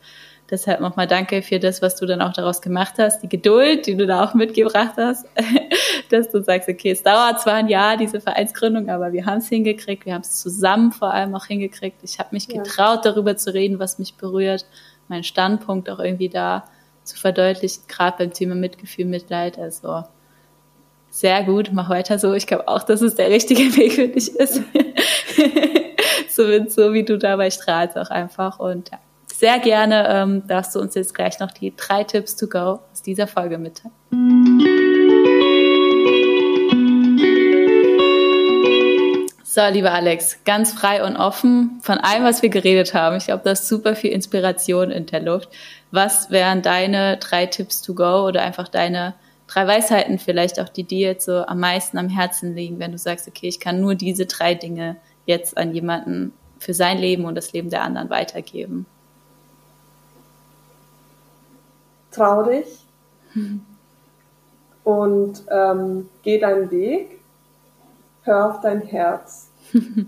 deshalb 0.51 0.81
nochmal 0.81 1.07
danke 1.07 1.43
für 1.43 1.59
das, 1.59 1.83
was 1.83 1.97
du 1.97 2.07
dann 2.07 2.23
auch 2.23 2.33
daraus 2.33 2.63
gemacht 2.63 2.95
hast, 2.99 3.23
die 3.23 3.29
Geduld, 3.29 3.87
die 3.87 3.97
du 3.97 4.07
da 4.07 4.25
auch 4.25 4.35
mitgebracht 4.35 4.95
hast, 4.97 5.27
dass 6.11 6.31
du 6.31 6.43
sagst, 6.43 6.69
okay, 6.69 6.91
es 6.91 7.03
dauert 7.03 7.41
zwar 7.41 7.55
ein 7.55 7.69
Jahr, 7.69 7.97
diese 7.97 8.21
Vereinsgründung, 8.21 8.89
aber 8.89 9.13
wir 9.13 9.27
haben 9.27 9.39
es 9.39 9.49
hingekriegt, 9.49 10.07
wir 10.07 10.15
haben 10.15 10.23
es 10.23 10.41
zusammen 10.41 10.93
vor 10.93 11.13
allem 11.13 11.35
auch 11.35 11.47
hingekriegt. 11.47 11.99
Ich 12.03 12.19
habe 12.19 12.31
mich 12.33 12.49
getraut, 12.49 13.05
darüber 13.05 13.37
zu 13.37 13.53
reden, 13.53 13.79
was 13.79 13.99
mich 13.99 14.15
berührt, 14.15 14.67
meinen 15.09 15.25
Standpunkt 15.25 15.91
auch 15.91 15.99
irgendwie 15.99 16.29
da 16.29 16.65
zu 17.05 17.17
verdeutlichen, 17.17 17.85
gerade 17.89 18.19
beim 18.19 18.33
Thema 18.33 18.55
Mitgefühl, 18.55 19.05
Mitleid. 19.05 19.59
Also 19.59 20.05
sehr 21.17 21.45
gut, 21.45 21.71
mach 21.73 21.89
weiter 21.89 22.19
so. 22.19 22.35
Ich 22.35 22.47
glaube 22.47 22.69
auch, 22.69 22.83
dass 22.83 23.01
es 23.01 23.15
der 23.15 23.31
richtige 23.31 23.63
Weg 23.79 23.95
für 23.95 24.09
dich 24.09 24.37
ist. 24.37 24.57
so, 26.29 26.43
so 26.69 26.93
wie 26.93 27.05
du 27.05 27.17
dabei 27.17 27.51
strahlst 27.51 27.97
auch 27.97 28.11
einfach. 28.11 28.59
Und 28.59 28.91
ja, 28.91 28.99
sehr 29.35 29.59
gerne 29.59 30.09
ähm, 30.11 30.43
darfst 30.47 30.75
du 30.75 30.79
uns 30.79 30.95
jetzt 30.95 31.15
gleich 31.15 31.41
noch 31.41 31.53
die 31.53 31.75
drei 31.75 32.05
Tipps 32.05 32.37
to 32.37 32.49
go 32.49 32.81
aus 32.93 33.01
dieser 33.01 33.27
Folge 33.27 33.57
mitteilen. 33.57 33.95
So, 39.43 39.63
lieber 39.73 39.93
Alex, 39.93 40.45
ganz 40.45 40.75
frei 40.75 41.03
und 41.03 41.17
offen 41.17 41.79
von 41.81 41.97
allem, 41.97 42.25
was 42.25 42.43
wir 42.43 42.51
geredet 42.51 42.93
haben. 42.93 43.17
Ich 43.17 43.25
glaube, 43.25 43.41
da 43.43 43.53
ist 43.53 43.69
super 43.69 43.97
viel 43.97 44.11
Inspiration 44.11 44.91
in 44.91 45.07
der 45.07 45.21
Luft. 45.21 45.49
Was 45.91 46.31
wären 46.31 46.61
deine 46.61 47.17
drei 47.17 47.47
Tipps 47.47 47.81
to 47.81 47.95
go 47.95 48.27
oder 48.27 48.43
einfach 48.43 48.69
deine 48.69 49.15
drei 49.47 49.67
Weisheiten 49.67 50.19
vielleicht 50.19 50.61
auch, 50.61 50.69
die 50.69 50.85
dir 50.85 51.09
jetzt 51.09 51.27
so 51.27 51.45
am 51.45 51.61
meisten 51.61 51.99
am 51.99 52.09
Herzen 52.09 52.55
liegen, 52.55 52.79
wenn 52.79 52.93
du 52.93 52.99
sagst, 52.99 53.29
okay, 53.29 53.49
ich 53.49 53.61
kann 53.61 53.81
nur 53.81 53.95
diese 53.95 54.27
drei 54.27 54.55
Dinge 54.55 54.97
jetzt 55.25 55.57
an 55.57 55.75
jemanden 55.75 56.33
für 56.59 56.75
sein 56.75 56.99
Leben 56.99 57.25
und 57.25 57.35
das 57.35 57.53
Leben 57.53 57.71
der 57.71 57.83
anderen 57.83 58.11
weitergeben? 58.11 58.87
Trau 62.11 62.45
dich 62.45 62.67
und 64.85 65.43
ähm, 65.51 66.09
geh 66.23 66.39
deinen 66.39 66.71
Weg, 66.71 67.21
hör 68.23 68.51
auf 68.51 68.61
dein 68.61 68.83
Herz. 68.83 69.49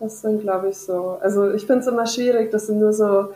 Das 0.00 0.20
sind, 0.20 0.42
glaube 0.42 0.68
ich, 0.68 0.76
so. 0.76 1.18
Also 1.22 1.52
ich 1.52 1.66
finde 1.66 1.80
es 1.80 1.86
immer 1.86 2.06
schwierig, 2.06 2.50
das 2.50 2.66
sind 2.66 2.78
nur 2.78 2.92
so 2.92 3.28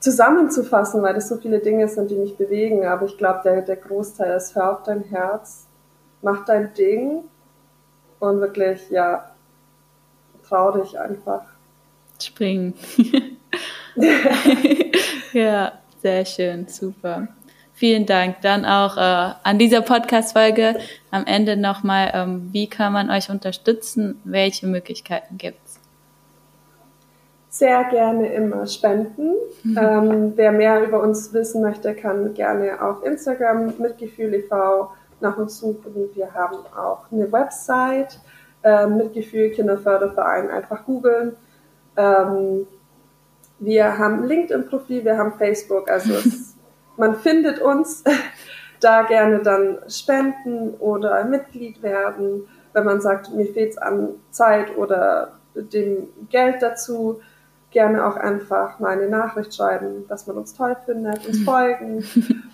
zusammenzufassen, 0.00 1.02
weil 1.02 1.14
das 1.14 1.28
so 1.28 1.36
viele 1.36 1.60
Dinge 1.60 1.86
sind, 1.88 2.10
die 2.10 2.16
mich 2.16 2.36
bewegen. 2.36 2.86
Aber 2.86 3.06
ich 3.06 3.16
glaube, 3.16 3.40
der, 3.44 3.62
der 3.62 3.76
Großteil 3.76 4.36
ist, 4.36 4.54
hör 4.56 4.72
auf 4.72 4.82
dein 4.82 5.02
Herz, 5.02 5.66
mach 6.22 6.44
dein 6.44 6.74
Ding 6.74 7.24
und 8.18 8.40
wirklich, 8.40 8.90
ja, 8.90 9.30
trau 10.48 10.72
dich 10.72 10.98
einfach. 10.98 11.42
Springen. 12.20 12.74
ja, 15.32 15.72
sehr 16.02 16.24
schön, 16.24 16.66
super. 16.68 17.28
Vielen 17.72 18.04
Dank. 18.04 18.42
Dann 18.42 18.66
auch 18.66 18.98
äh, 18.98 19.34
an 19.42 19.58
dieser 19.58 19.80
Podcast-Folge 19.80 20.78
am 21.10 21.24
Ende 21.24 21.56
nochmal, 21.56 22.10
ähm, 22.12 22.50
wie 22.52 22.66
kann 22.66 22.92
man 22.92 23.10
euch 23.10 23.30
unterstützen? 23.30 24.20
Welche 24.24 24.66
Möglichkeiten 24.66 25.38
gibt 25.38 25.59
es? 25.59 25.59
Sehr 27.50 27.84
gerne 27.84 28.32
immer 28.32 28.66
spenden. 28.66 29.34
Mhm. 29.64 29.78
Ähm, 29.78 30.32
wer 30.36 30.52
mehr 30.52 30.82
über 30.82 31.02
uns 31.02 31.32
wissen 31.32 31.62
möchte, 31.62 31.94
kann 31.94 32.32
gerne 32.32 32.80
auf 32.80 33.04
Instagram 33.04 33.74
Mitgefühl 33.78 34.32
e.V. 34.34 34.92
nach 35.20 35.36
uns 35.36 35.58
suchen. 35.58 36.10
Wir 36.14 36.32
haben 36.32 36.58
auch 36.76 37.10
eine 37.10 37.30
Website 37.30 38.20
äh, 38.62 38.86
Mitgefühl 38.86 39.50
Kinderförderverein 39.50 40.48
einfach 40.48 40.84
googeln. 40.86 41.36
Ähm, 41.96 42.66
wir 43.58 43.98
haben 43.98 44.24
LinkedIn-Profil, 44.24 45.04
wir 45.04 45.18
haben 45.18 45.32
Facebook, 45.36 45.90
also 45.90 46.14
es, 46.14 46.56
man 46.96 47.16
findet 47.16 47.60
uns. 47.60 48.04
da 48.80 49.02
gerne 49.02 49.40
dann 49.40 49.78
spenden 49.88 50.74
oder 50.78 51.24
Mitglied 51.24 51.82
werden, 51.82 52.48
wenn 52.72 52.84
man 52.84 53.00
sagt, 53.00 53.32
mir 53.34 53.46
fehlt 53.46 53.72
es 53.72 53.78
an 53.78 54.14
Zeit 54.30 54.76
oder 54.76 55.38
dem 55.54 56.08
Geld 56.30 56.62
dazu 56.62 57.20
gerne 57.70 58.04
auch 58.06 58.16
einfach 58.16 58.78
mal 58.78 58.90
eine 58.90 59.08
Nachricht 59.08 59.54
schreiben, 59.54 60.06
dass 60.08 60.26
man 60.26 60.36
uns 60.36 60.54
toll 60.54 60.76
findet, 60.84 61.26
uns 61.26 61.42
folgen 61.44 62.04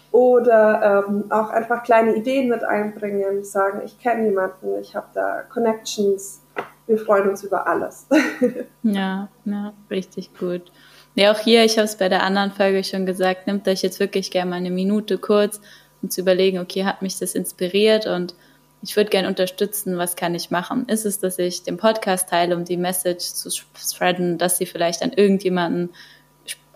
oder 0.12 1.04
ähm, 1.08 1.24
auch 1.30 1.50
einfach 1.50 1.82
kleine 1.82 2.14
Ideen 2.14 2.48
mit 2.48 2.64
einbringen, 2.64 3.44
sagen, 3.44 3.82
ich 3.84 3.98
kenne 3.98 4.26
jemanden, 4.28 4.78
ich 4.80 4.94
habe 4.94 5.06
da 5.14 5.42
Connections. 5.52 6.42
Wir 6.86 6.98
freuen 6.98 7.28
uns 7.28 7.42
über 7.42 7.66
alles. 7.66 8.06
ja, 8.82 9.28
ja, 9.44 9.72
richtig 9.90 10.38
gut. 10.38 10.70
Ja, 11.16 11.32
auch 11.32 11.38
hier, 11.38 11.64
ich 11.64 11.78
habe 11.78 11.86
es 11.86 11.96
bei 11.96 12.08
der 12.08 12.22
anderen 12.22 12.52
Folge 12.52 12.84
schon 12.84 13.06
gesagt, 13.06 13.46
nimmt 13.46 13.66
euch 13.66 13.82
jetzt 13.82 13.98
wirklich 13.98 14.30
gerne 14.30 14.50
mal 14.50 14.56
eine 14.56 14.70
Minute 14.70 15.18
kurz, 15.18 15.60
um 16.02 16.10
zu 16.10 16.20
überlegen, 16.20 16.58
okay, 16.58 16.84
hat 16.84 17.02
mich 17.02 17.18
das 17.18 17.34
inspiriert 17.34 18.06
und 18.06 18.34
ich 18.82 18.96
würde 18.96 19.10
gerne 19.10 19.28
unterstützen, 19.28 19.98
was 19.98 20.16
kann 20.16 20.34
ich 20.34 20.50
machen? 20.50 20.86
Ist 20.88 21.06
es, 21.06 21.18
dass 21.18 21.38
ich 21.38 21.62
den 21.62 21.76
Podcast 21.76 22.28
teile, 22.28 22.56
um 22.56 22.64
die 22.64 22.76
Message 22.76 23.24
zu 23.24 23.50
spreaden, 23.50 24.38
dass 24.38 24.58
sie 24.58 24.66
vielleicht 24.66 25.02
an 25.02 25.12
irgendjemanden 25.12 25.90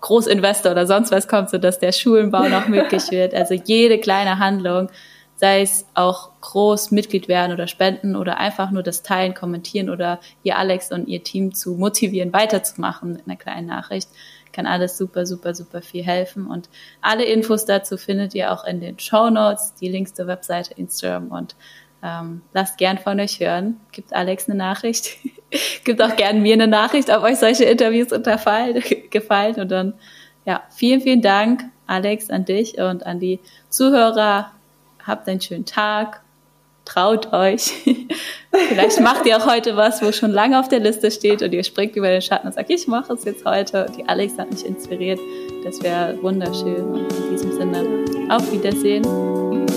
Großinvestor 0.00 0.72
oder 0.72 0.86
sonst 0.86 1.12
was 1.12 1.28
kommt, 1.28 1.50
sodass 1.50 1.78
der 1.78 1.92
Schulenbau 1.92 2.48
noch 2.48 2.68
möglich 2.68 3.10
wird. 3.10 3.34
Also 3.34 3.54
jede 3.54 3.98
kleine 3.98 4.38
Handlung, 4.38 4.88
sei 5.36 5.62
es 5.62 5.86
auch 5.94 6.30
groß 6.40 6.90
Mitglied 6.90 7.28
werden 7.28 7.52
oder 7.52 7.66
spenden 7.66 8.16
oder 8.16 8.38
einfach 8.38 8.70
nur 8.70 8.82
das 8.82 9.02
Teilen, 9.02 9.34
kommentieren 9.34 9.88
oder 9.88 10.20
ihr 10.42 10.58
Alex 10.58 10.92
und 10.92 11.08
ihr 11.08 11.22
Team 11.22 11.54
zu 11.54 11.74
motivieren, 11.74 12.32
weiterzumachen 12.32 13.12
mit 13.12 13.26
einer 13.26 13.36
kleinen 13.36 13.66
Nachricht, 13.66 14.08
kann 14.52 14.66
alles 14.66 14.98
super, 14.98 15.26
super, 15.26 15.54
super 15.54 15.80
viel 15.80 16.02
helfen. 16.02 16.46
Und 16.46 16.68
alle 17.00 17.24
Infos 17.24 17.64
dazu 17.64 17.96
findet 17.96 18.34
ihr 18.34 18.52
auch 18.52 18.64
in 18.64 18.80
den 18.80 18.98
Show 18.98 19.30
Notes, 19.30 19.74
die 19.80 19.88
Links 19.88 20.12
zur 20.12 20.26
Webseite, 20.26 20.74
Instagram 20.74 21.28
und 21.28 21.56
ähm, 22.02 22.42
lasst 22.52 22.78
gern 22.78 22.98
von 22.98 23.20
euch 23.20 23.40
hören. 23.40 23.80
Gibt 23.92 24.12
Alex 24.14 24.48
eine 24.48 24.56
Nachricht. 24.56 25.18
Gibt 25.84 26.00
auch 26.02 26.16
gern 26.16 26.42
mir 26.42 26.54
eine 26.54 26.66
Nachricht, 26.66 27.10
ob 27.10 27.22
euch 27.22 27.36
solche 27.38 27.64
Interviews 27.64 28.12
unterfallen, 28.12 28.82
gefallen. 29.10 29.56
Und 29.56 29.70
dann, 29.70 29.94
ja, 30.44 30.62
vielen, 30.70 31.00
vielen 31.00 31.22
Dank, 31.22 31.64
Alex, 31.86 32.30
an 32.30 32.44
dich 32.44 32.78
und 32.78 33.04
an 33.04 33.20
die 33.20 33.40
Zuhörer. 33.68 34.52
Habt 35.06 35.28
einen 35.28 35.40
schönen 35.40 35.66
Tag. 35.66 36.22
traut 36.84 37.32
euch. 37.32 37.72
Vielleicht 38.68 39.00
macht 39.00 39.26
ihr 39.26 39.36
auch 39.36 39.46
heute 39.46 39.76
was, 39.76 40.02
wo 40.02 40.10
schon 40.12 40.30
lange 40.30 40.58
auf 40.58 40.68
der 40.68 40.80
Liste 40.80 41.10
steht 41.10 41.42
und 41.42 41.52
ihr 41.52 41.62
springt 41.64 41.94
über 41.96 42.08
den 42.08 42.22
Schatten 42.22 42.46
und 42.46 42.54
sagt, 42.54 42.70
ich 42.70 42.86
mache 42.88 43.12
es 43.12 43.24
jetzt 43.24 43.44
heute. 43.44 43.86
Die 43.96 44.08
Alex 44.08 44.38
hat 44.38 44.50
mich 44.50 44.64
inspiriert. 44.64 45.20
Das 45.64 45.82
wäre 45.82 46.20
wunderschön. 46.22 46.84
Und 46.84 47.12
in 47.12 47.30
diesem 47.30 47.52
Sinne, 47.52 47.84
auf 48.28 48.50
Wiedersehen. 48.50 49.69